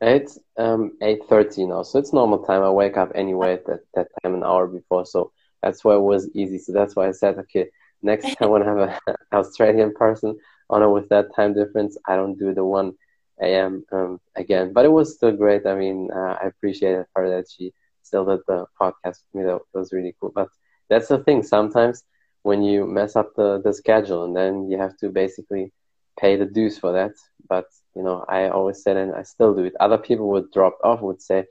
It's 0.00 0.38
um, 0.58 0.92
eight 1.02 1.20
thirty 1.28 1.64
now, 1.66 1.82
so 1.82 1.98
it's 1.98 2.12
normal 2.12 2.38
time. 2.44 2.62
I 2.62 2.70
wake 2.70 2.96
up 2.96 3.12
anyway 3.14 3.54
at 3.54 3.66
that, 3.66 3.80
that 3.94 4.08
time 4.22 4.34
an 4.34 4.44
hour 4.44 4.66
before, 4.66 5.04
so 5.06 5.32
that's 5.62 5.84
why 5.84 5.94
it 5.94 6.00
was 6.00 6.28
easy. 6.34 6.58
So 6.58 6.72
that's 6.72 6.96
why 6.96 7.08
I 7.08 7.12
said, 7.12 7.38
okay, 7.38 7.68
next 8.02 8.24
time 8.36 8.36
I 8.40 8.46
want 8.46 8.64
to 8.64 8.70
have 8.70 8.98
an 9.06 9.16
Australian 9.32 9.92
person 9.94 10.36
on 10.70 10.82
it 10.82 10.88
with 10.88 11.08
that 11.10 11.26
time 11.34 11.54
difference, 11.54 11.96
I 12.06 12.16
don't 12.16 12.38
do 12.38 12.54
the 12.54 12.64
1 12.64 12.92
a.m. 13.40 13.84
Um, 13.92 14.20
again. 14.36 14.72
But 14.72 14.84
it 14.84 14.92
was 14.92 15.14
still 15.14 15.32
great. 15.32 15.66
I 15.66 15.74
mean, 15.74 16.08
uh, 16.14 16.36
I 16.42 16.46
appreciated 16.46 17.06
her 17.14 17.28
that 17.30 17.46
she 17.50 17.72
still 18.02 18.24
did 18.24 18.40
the 18.46 18.66
podcast 18.80 19.22
with 19.24 19.34
me. 19.34 19.42
That 19.44 19.60
was 19.74 19.92
really 19.92 20.14
cool. 20.20 20.32
But 20.34 20.48
that's 20.88 21.08
the 21.08 21.18
thing. 21.18 21.42
Sometimes 21.42 22.04
when 22.42 22.62
you 22.62 22.86
mess 22.86 23.16
up 23.16 23.34
the, 23.36 23.60
the 23.62 23.72
schedule 23.72 24.24
and 24.24 24.36
then 24.36 24.68
you 24.70 24.78
have 24.78 24.96
to 24.98 25.10
basically 25.10 25.72
pay 26.18 26.36
the 26.36 26.46
dues 26.46 26.78
for 26.78 26.92
that. 26.92 27.12
But, 27.48 27.66
you 27.94 28.02
know, 28.02 28.24
I 28.28 28.48
always 28.48 28.82
said, 28.82 28.96
and 28.96 29.14
I 29.14 29.22
still 29.22 29.54
do 29.54 29.64
it. 29.64 29.74
Other 29.80 29.98
people 29.98 30.28
would 30.30 30.50
drop 30.52 30.78
off, 30.84 31.00
would 31.00 31.20
say, 31.22 31.46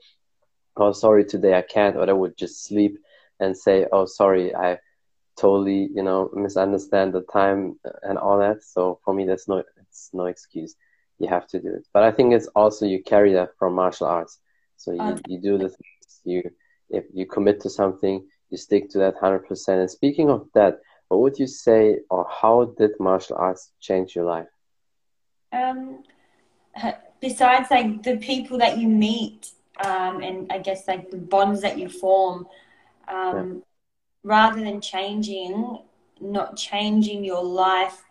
oh, 0.76 0.92
sorry, 0.92 1.24
today 1.24 1.54
I 1.54 1.62
can't, 1.62 1.96
or 1.96 2.06
they 2.06 2.12
would 2.12 2.36
just 2.36 2.64
sleep 2.64 2.98
and 3.40 3.56
say, 3.56 3.86
"Oh, 3.90 4.04
sorry, 4.04 4.54
I 4.54 4.78
totally, 5.38 5.90
you 5.94 6.02
know, 6.02 6.30
misunderstand 6.34 7.12
the 7.12 7.22
time 7.22 7.78
and 8.02 8.18
all 8.18 8.38
that." 8.38 8.62
So 8.62 9.00
for 9.04 9.14
me, 9.14 9.26
that's 9.26 9.48
no, 9.48 9.62
it's 9.78 10.10
no 10.12 10.26
excuse. 10.26 10.76
You 11.20 11.28
have 11.28 11.46
to 11.48 11.60
do 11.60 11.68
it. 11.68 11.86
But 11.92 12.02
I 12.02 12.10
think 12.10 12.34
it's 12.34 12.48
also 12.48 12.86
you 12.86 13.02
carry 13.02 13.34
that 13.34 13.50
from 13.58 13.74
martial 13.74 14.08
arts. 14.08 14.38
So 14.76 14.92
you, 14.92 15.18
you 15.28 15.40
do 15.40 15.58
the 15.58 15.68
things 15.68 16.20
you 16.24 16.42
if 16.90 17.04
you 17.14 17.26
commit 17.26 17.60
to 17.60 17.70
something, 17.70 18.26
you 18.50 18.56
stick 18.56 18.90
to 18.90 18.98
that 18.98 19.16
100%. 19.16 19.68
And 19.68 19.90
speaking 19.90 20.28
of 20.28 20.48
that, 20.54 20.80
what 21.08 21.20
would 21.20 21.38
you 21.38 21.46
say, 21.46 21.98
or 22.10 22.26
how 22.28 22.74
did 22.76 22.92
martial 23.00 23.36
arts 23.36 23.72
change 23.80 24.14
your 24.14 24.24
life? 24.24 24.48
Um, 25.52 26.04
besides 27.20 27.70
like 27.70 28.02
the 28.02 28.16
people 28.16 28.58
that 28.58 28.78
you 28.78 28.88
meet, 28.88 29.50
um, 29.84 30.22
and 30.22 30.52
I 30.52 30.58
guess 30.58 30.86
like 30.86 31.10
the 31.10 31.16
bonds 31.16 31.62
that 31.62 31.78
you 31.78 31.88
form, 31.88 32.46
um, 33.08 33.36
yeah. 33.36 33.60
rather 34.22 34.60
than 34.60 34.80
changing, 34.80 35.78
not 36.20 36.56
changing 36.56 37.24
your 37.24 37.42
life, 37.42 38.02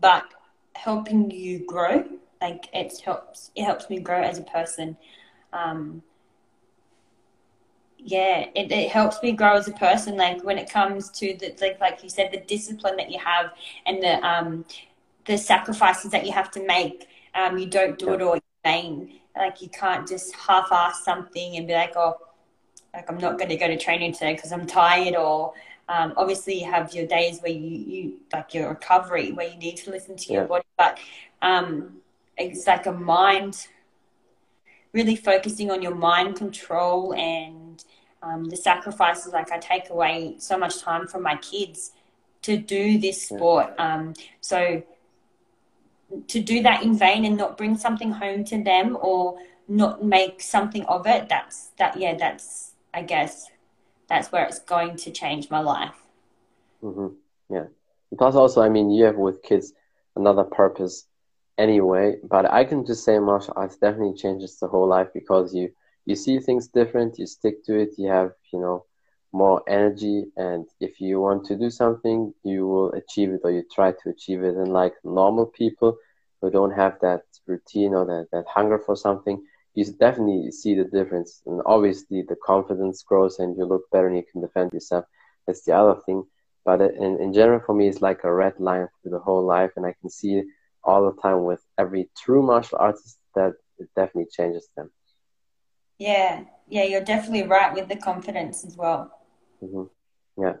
but 0.00 0.24
helping 0.74 1.30
you 1.30 1.64
grow. 1.66 2.04
Like 2.40 2.68
it 2.72 3.00
helps, 3.04 3.50
it 3.54 3.64
helps 3.64 3.90
me 3.90 4.00
grow 4.00 4.22
as 4.22 4.38
a 4.38 4.42
person. 4.42 4.96
Um, 5.52 6.02
yeah, 7.98 8.46
it, 8.54 8.72
it 8.72 8.90
helps 8.90 9.22
me 9.22 9.32
grow 9.32 9.56
as 9.56 9.68
a 9.68 9.72
person. 9.72 10.16
Like 10.16 10.42
when 10.42 10.58
it 10.58 10.70
comes 10.70 11.10
to 11.10 11.34
the 11.34 11.54
like 11.60 11.80
like 11.80 12.02
you 12.02 12.08
said, 12.08 12.30
the 12.32 12.40
discipline 12.40 12.96
that 12.96 13.10
you 13.10 13.18
have 13.18 13.52
and 13.86 14.02
the 14.02 14.26
um 14.26 14.64
the 15.26 15.36
sacrifices 15.36 16.10
that 16.10 16.26
you 16.26 16.32
have 16.32 16.50
to 16.52 16.66
make. 16.66 17.08
Um, 17.34 17.58
you 17.58 17.66
don't 17.66 17.98
do 17.98 18.12
it 18.14 18.22
all 18.22 18.34
in 18.34 18.40
vain. 18.64 19.20
Like 19.36 19.62
you 19.62 19.68
can't 19.68 20.08
just 20.08 20.34
half-ass 20.34 21.04
something 21.04 21.56
and 21.56 21.66
be 21.66 21.74
like, 21.74 21.94
oh, 21.96 22.16
like 22.92 23.08
I'm 23.08 23.18
not 23.18 23.38
going 23.38 23.50
to 23.50 23.56
go 23.56 23.68
to 23.68 23.76
training 23.76 24.12
today 24.12 24.34
because 24.34 24.50
I'm 24.50 24.66
tired. 24.66 25.14
Or 25.14 25.52
um, 25.88 26.14
obviously 26.16 26.60
you 26.60 26.70
have 26.70 26.92
your 26.94 27.06
days 27.06 27.40
where 27.40 27.52
you 27.52 27.68
you 27.68 28.14
like 28.32 28.54
your 28.54 28.70
recovery 28.70 29.32
where 29.32 29.48
you 29.48 29.56
need 29.58 29.76
to 29.78 29.90
listen 29.90 30.16
to 30.16 30.32
yeah. 30.32 30.38
your 30.38 30.48
body, 30.48 30.64
but 30.76 30.98
um, 31.42 31.99
it's 32.40 32.66
like 32.66 32.86
a 32.86 32.92
mind 32.92 33.66
really 34.92 35.16
focusing 35.16 35.70
on 35.70 35.82
your 35.82 35.94
mind 35.94 36.36
control 36.36 37.14
and 37.14 37.84
um, 38.22 38.46
the 38.46 38.56
sacrifices. 38.56 39.32
Like 39.32 39.52
I 39.52 39.58
take 39.58 39.90
away 39.90 40.36
so 40.38 40.58
much 40.58 40.80
time 40.80 41.06
from 41.06 41.22
my 41.22 41.36
kids 41.36 41.92
to 42.42 42.56
do 42.56 42.98
this 42.98 43.28
sport. 43.28 43.74
Um, 43.78 44.14
so 44.40 44.82
to 46.26 46.40
do 46.40 46.62
that 46.62 46.82
in 46.82 46.98
vain 46.98 47.24
and 47.24 47.36
not 47.36 47.56
bring 47.56 47.76
something 47.76 48.10
home 48.10 48.44
to 48.44 48.62
them 48.62 48.96
or 49.00 49.38
not 49.68 50.04
make 50.04 50.42
something 50.42 50.84
of 50.86 51.06
it, 51.06 51.28
that's 51.28 51.68
that. 51.78 51.96
Yeah, 51.96 52.16
that's 52.16 52.72
I 52.92 53.02
guess 53.02 53.46
that's 54.08 54.32
where 54.32 54.44
it's 54.44 54.58
going 54.58 54.96
to 54.96 55.12
change 55.12 55.50
my 55.50 55.60
life. 55.60 55.94
Mm-hmm. 56.82 57.54
Yeah. 57.54 57.66
Plus, 58.18 58.34
also, 58.34 58.60
I 58.60 58.68
mean, 58.68 58.90
you 58.90 59.04
have 59.04 59.16
with 59.16 59.42
kids 59.42 59.72
another 60.16 60.42
purpose 60.42 61.06
anyway. 61.60 62.16
But 62.34 62.50
I 62.52 62.64
can 62.64 62.86
just 62.86 63.04
say 63.04 63.18
martial 63.18 63.54
arts 63.56 63.76
definitely 63.76 64.16
changes 64.16 64.58
the 64.58 64.68
whole 64.68 64.88
life 64.88 65.08
because 65.14 65.54
you 65.54 65.70
you 66.06 66.16
see 66.16 66.38
things 66.40 66.68
different, 66.68 67.18
you 67.18 67.26
stick 67.26 67.64
to 67.66 67.78
it, 67.78 67.90
you 67.98 68.08
have 68.08 68.30
you 68.52 68.60
know 68.60 68.84
more 69.32 69.62
energy, 69.68 70.24
and 70.36 70.66
if 70.80 71.00
you 71.00 71.20
want 71.20 71.44
to 71.46 71.56
do 71.56 71.70
something, 71.70 72.32
you 72.44 72.66
will 72.66 72.90
achieve 72.92 73.30
it 73.30 73.40
or 73.44 73.52
you 73.52 73.64
try 73.78 73.92
to 73.92 74.10
achieve 74.10 74.42
it. 74.42 74.56
And 74.56 74.72
like 74.72 74.94
normal 75.04 75.46
people 75.46 75.96
who 76.40 76.50
don't 76.50 76.72
have 76.82 76.94
that 77.02 77.22
routine 77.46 77.94
or 77.94 78.04
that, 78.06 78.26
that 78.32 78.46
hunger 78.48 78.78
for 78.78 78.96
something, 78.96 79.42
you 79.74 79.84
definitely 79.98 80.50
see 80.52 80.74
the 80.74 80.84
difference. 80.84 81.42
And 81.46 81.60
obviously, 81.66 82.22
the 82.28 82.36
confidence 82.44 83.02
grows 83.02 83.38
and 83.38 83.56
you 83.56 83.64
look 83.64 83.82
better 83.92 84.08
and 84.08 84.16
you 84.16 84.24
can 84.32 84.40
defend 84.40 84.72
yourself. 84.72 85.04
That's 85.46 85.64
the 85.64 85.72
other 85.72 86.00
thing. 86.06 86.24
But 86.64 86.80
uh, 86.80 86.88
in, 86.90 87.20
in 87.20 87.32
general, 87.32 87.60
for 87.64 87.74
me, 87.74 87.88
it's 87.88 88.02
like 88.02 88.24
a 88.24 88.32
red 88.32 88.54
line 88.58 88.88
through 89.02 89.12
the 89.12 89.18
whole 89.18 89.44
life, 89.44 89.72
and 89.76 89.86
I 89.86 89.94
can 90.00 90.10
see 90.10 90.42
all 90.84 91.10
the 91.10 91.20
time 91.20 91.44
with 91.44 91.62
every 91.78 92.10
true 92.16 92.42
martial 92.42 92.78
artist 92.78 93.18
that 93.34 93.52
it 93.78 93.88
definitely 93.96 94.28
changes 94.30 94.68
them. 94.76 94.90
Yeah, 95.98 96.44
yeah, 96.68 96.84
you're 96.84 97.04
definitely 97.04 97.42
right 97.42 97.74
with 97.74 97.88
the 97.88 97.96
confidence 97.96 98.64
as 98.64 98.76
well. 98.76 99.12
Mm-hmm. 99.62 100.42
Yeah, 100.42 100.54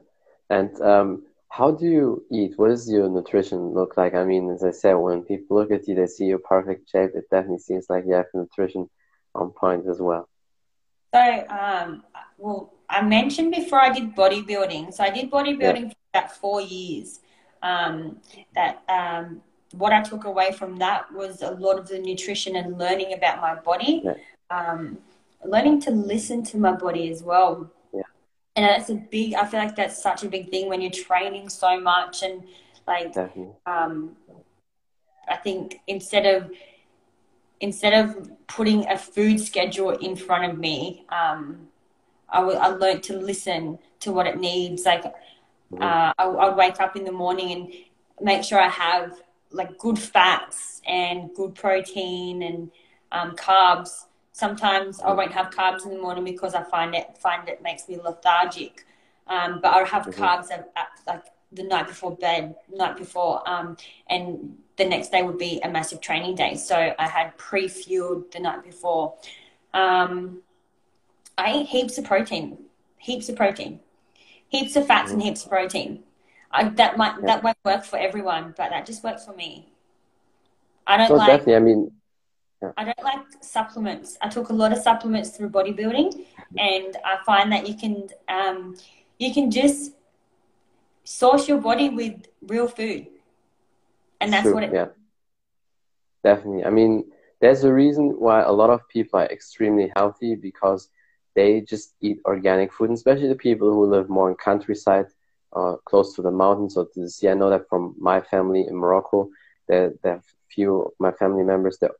and 0.50 0.80
um, 0.82 1.22
how 1.48 1.70
do 1.72 1.86
you 1.86 2.24
eat? 2.30 2.52
What 2.56 2.68
does 2.68 2.90
your 2.90 3.08
nutrition 3.08 3.72
look 3.72 3.96
like? 3.96 4.14
I 4.14 4.24
mean, 4.24 4.50
as 4.50 4.62
I 4.62 4.70
said, 4.70 4.94
when 4.94 5.22
people 5.22 5.56
look 5.56 5.70
at 5.70 5.88
you, 5.88 5.94
they 5.94 6.06
see 6.06 6.26
your 6.26 6.38
perfect 6.38 6.90
shape. 6.90 7.10
It 7.14 7.24
definitely 7.30 7.58
seems 7.58 7.86
like 7.88 8.04
you 8.06 8.14
have 8.14 8.26
nutrition 8.34 8.88
on 9.34 9.50
point 9.50 9.86
as 9.88 10.00
well. 10.00 10.28
So, 11.12 11.46
um, 11.48 12.04
well, 12.38 12.74
I 12.88 13.02
mentioned 13.02 13.52
before 13.52 13.80
I 13.80 13.90
did 13.90 14.14
bodybuilding. 14.14 14.94
So 14.94 15.02
I 15.02 15.10
did 15.10 15.30
bodybuilding 15.30 15.82
yeah. 15.82 15.88
for 15.88 16.18
about 16.18 16.36
four 16.36 16.60
years. 16.60 17.20
Um, 17.62 18.20
that 18.54 18.82
um, 18.88 19.42
what 19.72 19.92
I 19.92 20.02
took 20.02 20.24
away 20.24 20.52
from 20.52 20.76
that 20.78 21.12
was 21.12 21.42
a 21.42 21.52
lot 21.52 21.78
of 21.78 21.88
the 21.88 21.98
nutrition 21.98 22.56
and 22.56 22.78
learning 22.78 23.12
about 23.12 23.40
my 23.40 23.54
body, 23.54 24.02
yeah. 24.04 24.14
um, 24.50 24.98
learning 25.44 25.80
to 25.82 25.90
listen 25.90 26.42
to 26.44 26.58
my 26.58 26.72
body 26.72 27.10
as 27.10 27.22
well. 27.22 27.70
Yeah. 27.92 28.02
And 28.56 28.64
that's 28.64 28.90
a 28.90 28.94
big. 28.94 29.34
I 29.34 29.46
feel 29.46 29.60
like 29.60 29.76
that's 29.76 30.02
such 30.02 30.24
a 30.24 30.28
big 30.28 30.50
thing 30.50 30.68
when 30.68 30.80
you're 30.80 30.90
training 30.90 31.48
so 31.48 31.80
much 31.80 32.22
and 32.22 32.44
like. 32.86 33.16
Um, 33.66 34.16
I 35.28 35.36
think 35.36 35.80
instead 35.86 36.26
of 36.26 36.50
instead 37.60 37.94
of 37.94 38.30
putting 38.48 38.88
a 38.88 38.98
food 38.98 39.38
schedule 39.38 39.90
in 39.90 40.16
front 40.16 40.50
of 40.50 40.58
me, 40.58 41.04
um, 41.10 41.68
I, 42.28 42.40
w- 42.40 42.58
I 42.58 42.68
learned 42.68 43.02
to 43.04 43.16
listen 43.16 43.78
to 44.00 44.12
what 44.12 44.26
it 44.26 44.40
needs. 44.40 44.84
Like, 44.84 45.04
mm-hmm. 45.04 45.82
uh, 45.82 46.12
I, 46.18 46.24
I 46.24 46.54
wake 46.54 46.80
up 46.80 46.96
in 46.96 47.04
the 47.04 47.12
morning 47.12 47.52
and 47.52 47.72
make 48.20 48.42
sure 48.42 48.58
I 48.58 48.68
have 48.68 49.12
like 49.52 49.78
good 49.78 49.98
fats 49.98 50.80
and 50.86 51.30
good 51.34 51.54
protein 51.54 52.42
and 52.42 52.70
um, 53.12 53.36
carbs. 53.36 54.04
Sometimes 54.32 55.00
I 55.00 55.12
won't 55.12 55.32
have 55.32 55.50
carbs 55.50 55.84
in 55.84 55.92
the 55.92 55.98
morning 55.98 56.24
because 56.24 56.54
I 56.54 56.62
find 56.62 56.94
it 56.94 57.18
find 57.18 57.48
it 57.48 57.62
makes 57.62 57.88
me 57.88 57.98
lethargic. 57.98 58.86
Um, 59.26 59.60
but 59.60 59.68
I'll 59.68 59.86
have 59.86 60.06
mm-hmm. 60.06 60.22
carbs 60.22 60.50
at, 60.50 60.70
at, 60.76 60.88
like 61.06 61.24
the 61.52 61.62
night 61.62 61.88
before 61.88 62.16
bed, 62.16 62.54
night 62.72 62.96
before, 62.96 63.48
um, 63.48 63.76
and 64.08 64.56
the 64.76 64.84
next 64.84 65.10
day 65.10 65.22
would 65.22 65.38
be 65.38 65.60
a 65.62 65.68
massive 65.68 66.00
training 66.00 66.36
day. 66.36 66.54
So 66.56 66.94
I 66.98 67.06
had 67.06 67.36
pre-fueled 67.36 68.32
the 68.32 68.40
night 68.40 68.64
before. 68.64 69.14
Um, 69.74 70.42
I 71.36 71.58
eat 71.58 71.66
heaps 71.66 71.98
of 71.98 72.04
protein, 72.04 72.58
heaps 72.98 73.28
of 73.28 73.36
protein, 73.36 73.80
heaps 74.48 74.76
of 74.76 74.86
fats 74.86 75.06
mm-hmm. 75.06 75.14
and 75.14 75.22
heaps 75.22 75.44
of 75.44 75.50
protein. 75.50 76.02
I, 76.50 76.68
that 76.70 76.96
might 76.96 77.14
yeah. 77.20 77.26
that 77.26 77.42
won't 77.42 77.58
work 77.64 77.84
for 77.84 77.98
everyone, 77.98 78.54
but 78.56 78.70
that 78.70 78.86
just 78.86 79.04
works 79.04 79.24
for 79.24 79.34
me. 79.34 79.68
I 80.86 80.96
don't 80.96 81.16
like. 81.16 81.28
Definitely, 81.28 81.56
I 81.56 81.60
mean. 81.60 81.92
Yeah. 82.62 82.72
I 82.76 82.84
don't 82.84 83.02
like 83.02 83.20
supplements. 83.40 84.18
I 84.20 84.28
took 84.28 84.50
a 84.50 84.52
lot 84.52 84.70
of 84.70 84.78
supplements 84.78 85.30
through 85.30 85.48
bodybuilding, 85.48 86.26
and 86.58 86.96
I 87.04 87.16
find 87.24 87.50
that 87.52 87.66
you 87.66 87.74
can 87.74 88.08
um, 88.28 88.76
you 89.18 89.32
can 89.32 89.50
just 89.50 89.92
source 91.04 91.48
your 91.48 91.58
body 91.58 91.88
with 91.88 92.26
real 92.42 92.68
food, 92.68 93.06
and 94.20 94.32
that's 94.32 94.42
True, 94.42 94.54
what 94.54 94.64
it. 94.64 94.74
Yeah. 94.74 94.88
Definitely, 96.22 96.64
I 96.64 96.70
mean, 96.70 97.10
there's 97.40 97.64
a 97.64 97.72
reason 97.72 98.10
why 98.18 98.42
a 98.42 98.52
lot 98.52 98.68
of 98.68 98.86
people 98.88 99.20
are 99.20 99.26
extremely 99.26 99.90
healthy 99.96 100.34
because 100.34 100.90
they 101.34 101.62
just 101.62 101.94
eat 102.02 102.18
organic 102.26 102.74
food, 102.74 102.90
and 102.90 102.98
especially 102.98 103.28
the 103.28 103.36
people 103.36 103.72
who 103.72 103.86
live 103.86 104.10
more 104.10 104.28
in 104.28 104.36
countryside 104.36 105.06
uh, 105.54 105.76
close 105.84 106.14
to 106.14 106.22
the 106.22 106.30
mountains 106.30 106.74
to 106.74 106.86
the 106.96 107.08
sea. 107.10 107.28
I 107.28 107.34
know 107.34 107.50
that 107.50 107.68
from 107.68 107.94
my 107.98 108.20
family 108.20 108.66
in 108.68 108.76
Morocco, 108.76 109.28
there, 109.68 109.92
there 110.02 110.14
are 110.14 110.22
few 110.50 110.92
my 110.98 111.12
family 111.12 111.44
members 111.44 111.78
that 111.80 111.92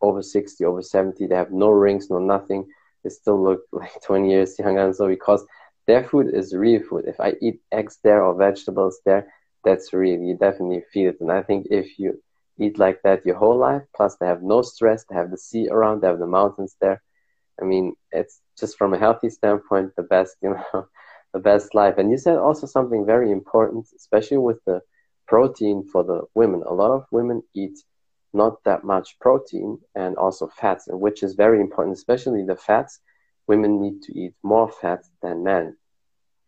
over 0.00 0.22
60, 0.22 0.64
over 0.64 0.82
70, 0.82 1.26
they 1.26 1.34
have 1.34 1.50
no 1.50 1.70
rings, 1.70 2.10
no 2.10 2.18
nothing. 2.18 2.66
They 3.02 3.10
still 3.10 3.42
look 3.42 3.60
like 3.72 3.92
20 4.04 4.30
years 4.30 4.58
younger. 4.58 4.86
And 4.86 4.96
so 4.96 5.08
because 5.08 5.44
their 5.86 6.04
food 6.04 6.34
is 6.34 6.54
real 6.54 6.82
food. 6.82 7.04
If 7.06 7.18
I 7.18 7.34
eat 7.40 7.60
eggs 7.72 7.98
there 8.04 8.22
or 8.22 8.34
vegetables 8.36 9.00
there, 9.04 9.32
that's 9.64 9.92
real. 9.92 10.20
You 10.20 10.36
definitely 10.36 10.82
feel 10.92 11.10
it. 11.10 11.16
And 11.20 11.32
I 11.32 11.42
think 11.42 11.66
if 11.70 11.98
you 11.98 12.20
eat 12.58 12.78
like 12.78 13.00
that 13.02 13.24
your 13.24 13.36
whole 13.36 13.56
life, 13.56 13.82
plus 13.96 14.16
they 14.16 14.26
have 14.26 14.42
no 14.42 14.62
stress, 14.62 15.04
they 15.04 15.16
have 15.16 15.30
the 15.30 15.38
sea 15.38 15.68
around, 15.70 16.02
they 16.02 16.08
have 16.08 16.18
the 16.18 16.26
mountains 16.26 16.76
there. 16.80 17.02
I 17.60 17.64
mean, 17.64 17.94
it's 18.12 18.40
just 18.58 18.76
from 18.76 18.92
a 18.94 18.98
healthy 18.98 19.30
standpoint, 19.30 19.96
the 19.96 20.02
best, 20.02 20.36
you 20.42 20.50
know, 20.50 20.86
the 21.32 21.40
best 21.40 21.74
life. 21.74 21.98
And 21.98 22.10
you 22.10 22.18
said 22.18 22.36
also 22.36 22.66
something 22.66 23.04
very 23.04 23.30
important, 23.30 23.86
especially 23.96 24.38
with 24.38 24.58
the 24.64 24.80
protein 25.26 25.84
for 25.92 26.02
the 26.04 26.22
women. 26.34 26.62
A 26.66 26.72
lot 26.72 26.90
of 26.90 27.06
women 27.10 27.42
eat 27.54 27.78
not 28.32 28.62
that 28.64 28.84
much 28.84 29.18
protein 29.20 29.78
and 29.94 30.16
also 30.16 30.48
fats, 30.48 30.86
which 30.88 31.22
is 31.22 31.34
very 31.34 31.60
important, 31.60 31.96
especially 31.96 32.44
the 32.44 32.56
fats. 32.56 33.00
Women 33.46 33.80
need 33.80 34.02
to 34.02 34.18
eat 34.18 34.34
more 34.42 34.70
fat 34.70 35.04
than 35.22 35.42
men 35.42 35.76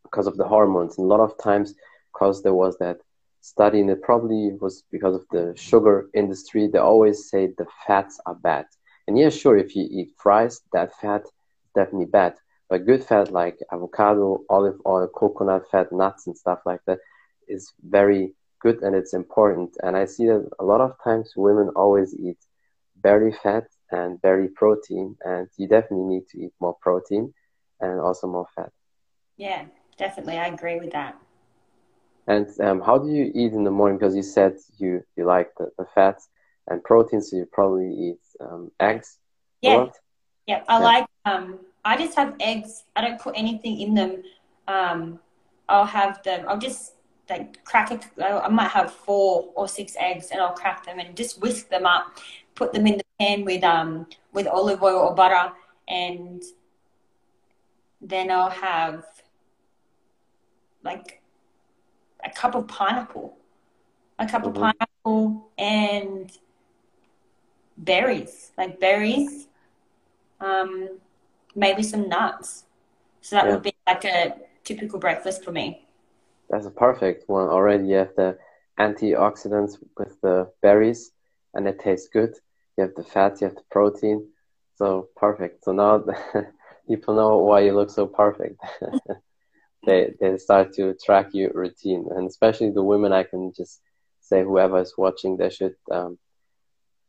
because 0.03 0.27
of 0.27 0.37
the 0.37 0.47
hormones. 0.47 0.99
And 0.99 1.07
a 1.07 1.09
lot 1.09 1.21
of 1.21 1.39
times, 1.39 1.75
because 2.13 2.43
there 2.43 2.55
was 2.55 2.77
that 2.79 2.99
study, 3.41 3.81
and 3.81 3.91
it 3.91 4.03
probably 4.03 4.53
was 4.61 4.85
because 4.91 5.15
of 5.15 5.25
the 5.31 5.55
sugar 5.57 6.09
industry, 6.15 6.69
they 6.69 6.79
always 6.79 7.31
say 7.31 7.47
the 7.47 7.67
fats 7.87 8.21
are 8.27 8.35
bad. 8.35 8.67
And 9.07 9.19
yeah, 9.19 9.31
sure, 9.31 9.57
if 9.57 9.75
you 9.75 9.89
eat 9.91 10.13
fries, 10.19 10.61
that 10.73 10.93
fat 11.01 11.23
is 11.23 11.71
definitely 11.75 12.07
bad. 12.07 12.35
But 12.71 12.87
good 12.87 13.05
fat 13.05 13.33
like 13.33 13.59
avocado, 13.73 14.45
olive 14.49 14.81
oil, 14.87 15.09
coconut 15.09 15.65
fat, 15.73 15.93
nuts, 15.93 16.29
and 16.29 16.39
stuff 16.39 16.61
like 16.65 16.81
that 16.87 17.01
is 17.49 17.73
very 17.83 18.33
good 18.61 18.81
and 18.83 18.95
it's 18.95 19.13
important. 19.13 19.77
And 19.83 19.97
I 19.97 20.05
see 20.05 20.27
that 20.27 20.49
a 20.61 20.65
lot 20.65 20.81
of 20.81 20.95
times 21.03 21.33
women 21.37 21.71
always 21.75 22.15
eat 22.15 22.39
very 23.03 23.33
fat 23.33 23.67
and 23.91 24.23
very 24.23 24.49
protein, 24.49 25.17
and 25.25 25.49
you 25.57 25.67
definitely 25.67 26.07
need 26.07 26.29
to 26.29 26.45
eat 26.45 26.53
more 26.61 26.77
protein 26.81 27.35
and 27.81 27.99
also 27.99 28.29
more 28.29 28.47
fat. 28.55 28.71
Yeah, 29.37 29.65
definitely, 29.97 30.39
I 30.39 30.47
agree 30.47 30.79
with 30.79 30.93
that. 30.93 31.17
And 32.29 32.47
um, 32.61 32.81
how 32.83 32.99
do 32.99 33.11
you 33.11 33.33
eat 33.35 33.53
in 33.53 33.65
the 33.65 33.71
morning? 33.73 33.99
Because 33.99 34.15
you 34.15 34.23
said 34.23 34.59
you 34.79 35.03
you 35.17 35.25
like 35.25 35.51
the, 35.59 35.71
the 35.77 35.87
fats 35.93 36.29
and 36.69 36.85
proteins, 36.85 37.31
so 37.31 37.37
you 37.39 37.47
probably 37.51 37.93
eat 37.93 38.21
um, 38.41 38.71
eggs. 38.79 39.19
Yeah, 39.61 39.87
yeah. 40.47 40.63
I 40.69 40.79
yeah. 40.79 40.85
like. 40.85 41.07
Um, 41.25 41.59
I 41.85 41.97
just 41.97 42.17
have 42.17 42.35
eggs. 42.41 42.85
I 42.97 43.01
don't 43.01 43.21
put 43.21 43.35
anything 43.37 43.81
in 43.81 43.95
them. 43.95 44.23
Um, 44.69 45.19
I'll 45.69 45.87
have 45.87 46.23
them. 46.23 46.45
I'll 46.49 46.59
just 46.59 46.95
like 47.29 47.65
crack 47.65 47.93
it. 47.93 48.05
I 48.23 48.49
might 48.49 48.71
have 48.71 48.93
four 48.93 49.51
or 49.55 49.69
six 49.69 49.97
eggs, 49.99 50.31
and 50.31 50.41
I'll 50.41 50.53
crack 50.53 50.85
them 50.85 50.99
and 50.99 51.17
just 51.17 51.41
whisk 51.41 51.69
them 51.69 51.87
up. 51.87 52.19
Put 52.55 52.73
them 52.73 52.87
in 52.87 52.99
the 52.99 53.05
pan 53.19 53.45
with 53.45 53.65
um 53.65 54.07
with 54.33 54.47
olive 54.47 54.83
oil 54.83 54.99
or 54.99 55.15
butter, 55.15 55.53
and 55.89 56.43
then 58.01 58.31
I'll 58.31 58.51
have 58.51 59.05
like 60.83 61.23
a 62.25 62.31
cup 62.31 62.55
of 62.55 62.69
pineapple, 62.69 63.37
a 64.19 64.27
cup 64.27 64.43
mm-hmm. 64.43 64.63
of 64.63 64.75
pineapple 64.79 65.51
and 65.59 66.31
berries, 67.77 68.53
like 68.59 68.81
berries, 68.81 69.49
um, 70.41 70.99
maybe 71.55 71.83
some 71.83 72.09
nuts. 72.09 72.65
So 73.21 73.37
that 73.37 73.47
yeah. 73.47 73.53
would 73.53 73.63
be 73.63 73.75
like 73.87 74.05
a 74.05 74.35
typical 74.65 74.99
breakfast 74.99 75.45
for 75.45 75.53
me. 75.53 75.87
That's 76.49 76.67
a 76.67 76.71
perfect 76.71 77.29
one. 77.29 77.49
Already 77.49 77.89
you 77.89 77.97
have 77.97 78.15
the 78.17 78.39
antioxidants 78.79 79.79
with 79.97 80.21
the 80.21 80.51
berries, 80.63 81.13
and 81.55 81.67
it 81.69 81.81
tastes 81.81 82.09
good. 82.13 82.35
You 82.77 82.85
have 82.85 82.95
the 82.95 83.05
fats, 83.05 83.41
you 83.41 83.49
have 83.49 83.57
the 83.57 83.65
protein. 83.71 84.29
So 84.77 85.09
perfect. 85.17 85.65
So 85.65 85.73
now 85.73 86.05
people 86.89 87.15
know 87.15 87.39
why 87.39 87.61
you 87.61 87.75
look 87.75 87.91
so 87.91 88.07
perfect. 88.07 88.61
they 89.87 90.15
they 90.21 90.37
start 90.39 90.73
to 90.75 90.95
track 91.05 91.29
your 91.33 91.53
routine, 91.53 92.09
and 92.15 92.27
especially 92.27 92.71
the 92.71 92.83
women. 92.83 93.13
I 93.13 93.25
can 93.25 93.53
just 93.57 93.81
say 94.21 94.43
whoever 94.43 94.81
is 94.81 94.95
watching, 94.97 95.37
they 95.37 95.51
should 95.51 95.75
um, 95.91 96.19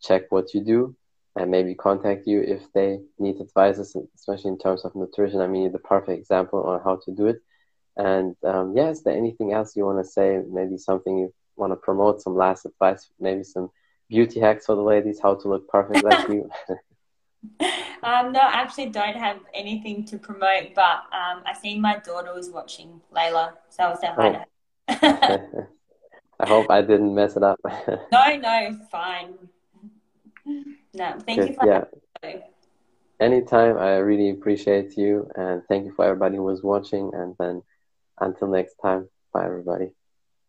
check 0.01 0.23
what 0.29 0.53
you 0.53 0.63
do 0.63 0.95
and 1.35 1.49
maybe 1.49 1.75
contact 1.75 2.27
you 2.27 2.41
if 2.41 2.61
they 2.73 2.99
need 3.17 3.39
advice, 3.39 3.77
especially 3.77 4.49
in 4.49 4.57
terms 4.57 4.83
of 4.83 4.95
nutrition. 4.95 5.41
I 5.41 5.47
mean, 5.47 5.63
you're 5.63 5.71
the 5.71 5.79
perfect 5.79 6.19
example 6.19 6.63
on 6.63 6.81
how 6.83 6.97
to 7.05 7.11
do 7.11 7.27
it. 7.27 7.41
And 7.97 8.35
um, 8.43 8.75
yeah, 8.75 8.89
is 8.89 9.03
there 9.03 9.17
anything 9.17 9.53
else 9.53 9.75
you 9.75 9.85
want 9.85 10.03
to 10.03 10.09
say? 10.09 10.41
Maybe 10.49 10.77
something 10.77 11.17
you 11.17 11.33
want 11.55 11.71
to 11.71 11.77
promote, 11.77 12.21
some 12.21 12.35
last 12.35 12.65
advice, 12.65 13.09
maybe 13.19 13.43
some 13.43 13.69
beauty 14.09 14.39
hacks 14.39 14.65
for 14.65 14.75
the 14.75 14.81
ladies, 14.81 15.19
how 15.21 15.35
to 15.35 15.47
look 15.47 15.67
perfect 15.67 16.03
like 16.03 16.27
you. 16.29 16.49
um, 18.03 18.31
no, 18.31 18.39
I 18.39 18.61
actually 18.61 18.89
don't 18.89 19.15
have 19.15 19.39
anything 19.53 20.05
to 20.05 20.17
promote, 20.17 20.75
but 20.75 21.03
um, 21.13 21.43
I 21.45 21.53
seen 21.59 21.81
my 21.81 21.97
daughter 21.97 22.33
was 22.33 22.49
watching 22.49 23.01
Layla, 23.15 23.53
so 23.69 23.83
I'll 23.83 23.97
say 23.97 24.07
hi 24.07 24.45
oh. 24.89 25.67
I 26.39 26.47
hope 26.47 26.71
I 26.71 26.81
didn't 26.81 27.13
mess 27.13 27.37
it 27.37 27.43
up. 27.43 27.59
no, 27.63 28.37
no, 28.37 28.79
fine. 28.91 29.35
No, 30.45 31.17
thank 31.25 31.39
Good, 31.39 31.49
you 31.49 31.55
for 31.55 31.65
yeah. 31.65 32.35
Anytime, 33.19 33.77
I 33.77 33.97
really 33.97 34.31
appreciate 34.31 34.97
you, 34.97 35.29
and 35.35 35.61
thank 35.67 35.85
you 35.85 35.93
for 35.93 36.05
everybody 36.05 36.37
who 36.37 36.43
was 36.43 36.63
watching. 36.63 37.11
And 37.13 37.35
then 37.37 37.61
until 38.19 38.47
next 38.47 38.75
time, 38.81 39.07
bye 39.31 39.45
everybody. 39.45 39.91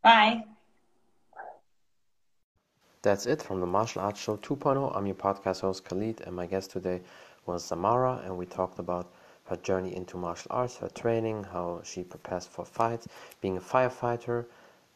Bye. 0.03 0.45
That's 3.03 3.27
it 3.27 3.43
from 3.43 3.61
the 3.61 3.67
Martial 3.67 4.01
Arts 4.03 4.21
Show 4.21 4.37
2.0. 4.37 4.97
I'm 4.97 5.07
your 5.07 5.17
podcast 5.17 5.61
host 5.61 5.85
Khalid, 5.85 6.23
and 6.23 6.35
my 6.35 6.47
guest 6.47 6.71
today 6.71 7.01
was 7.47 7.65
Samara, 7.65 8.23
and 8.25 8.39
we 8.39 8.47
talked 8.47 8.79
about 8.79 9.13
her 9.47 9.57
journey 9.57 9.95
into 9.95 10.17
martial 10.17 10.51
arts, 10.51 10.77
her 10.77 10.89
training, 10.89 11.45
how 11.45 11.83
she 11.85 12.05
prepares 12.05 12.47
for 12.47 12.65
fights, 12.65 13.09
being 13.41 13.57
a 13.57 13.61
firefighter, 13.61 14.47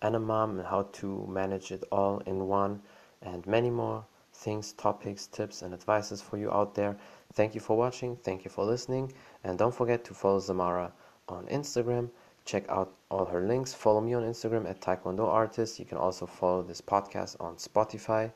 and 0.02 0.14
a 0.14 0.20
mom, 0.20 0.58
and 0.58 0.66
how 0.66 0.82
to 0.92 1.26
manage 1.28 1.72
it 1.72 1.82
all 1.90 2.20
in 2.26 2.46
one, 2.46 2.80
and 3.22 3.46
many 3.46 3.70
more 3.70 4.04
things, 4.36 4.72
topics, 4.72 5.26
tips, 5.26 5.62
and 5.62 5.72
advices 5.74 6.22
for 6.22 6.36
you 6.36 6.50
out 6.50 6.74
there. 6.74 6.96
Thank 7.32 7.54
you 7.54 7.60
for 7.60 7.76
watching, 7.76 8.16
thank 8.16 8.44
you 8.44 8.50
for 8.50 8.64
listening, 8.64 9.12
and 9.44 9.58
don't 9.58 9.74
forget 9.74 10.04
to 10.04 10.14
follow 10.14 10.40
Samara 10.40 10.92
on 11.28 11.46
Instagram. 11.46 12.08
Check 12.44 12.64
out 12.68 12.92
all 13.10 13.24
her 13.24 13.40
links. 13.40 13.74
Follow 13.74 14.00
me 14.00 14.14
on 14.14 14.22
Instagram 14.22 14.70
at 14.70 14.80
Taekwondo 14.80 15.26
Artist. 15.26 15.78
You 15.80 15.84
can 15.84 15.98
also 15.98 16.26
follow 16.26 16.62
this 16.62 16.80
podcast 16.80 17.36
on 17.40 17.56
Spotify, 17.56 18.30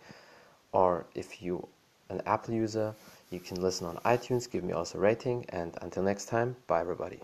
or 0.72 1.06
if 1.14 1.40
you 1.40 1.68
an 2.08 2.20
Apple 2.26 2.54
user, 2.54 2.94
you 3.30 3.38
can 3.40 3.60
listen 3.62 3.86
on 3.86 3.96
iTunes. 3.98 4.50
Give 4.50 4.64
me 4.64 4.72
also 4.72 4.98
rating. 4.98 5.46
And 5.50 5.76
until 5.80 6.02
next 6.02 6.26
time, 6.26 6.56
bye 6.66 6.80
everybody. 6.80 7.20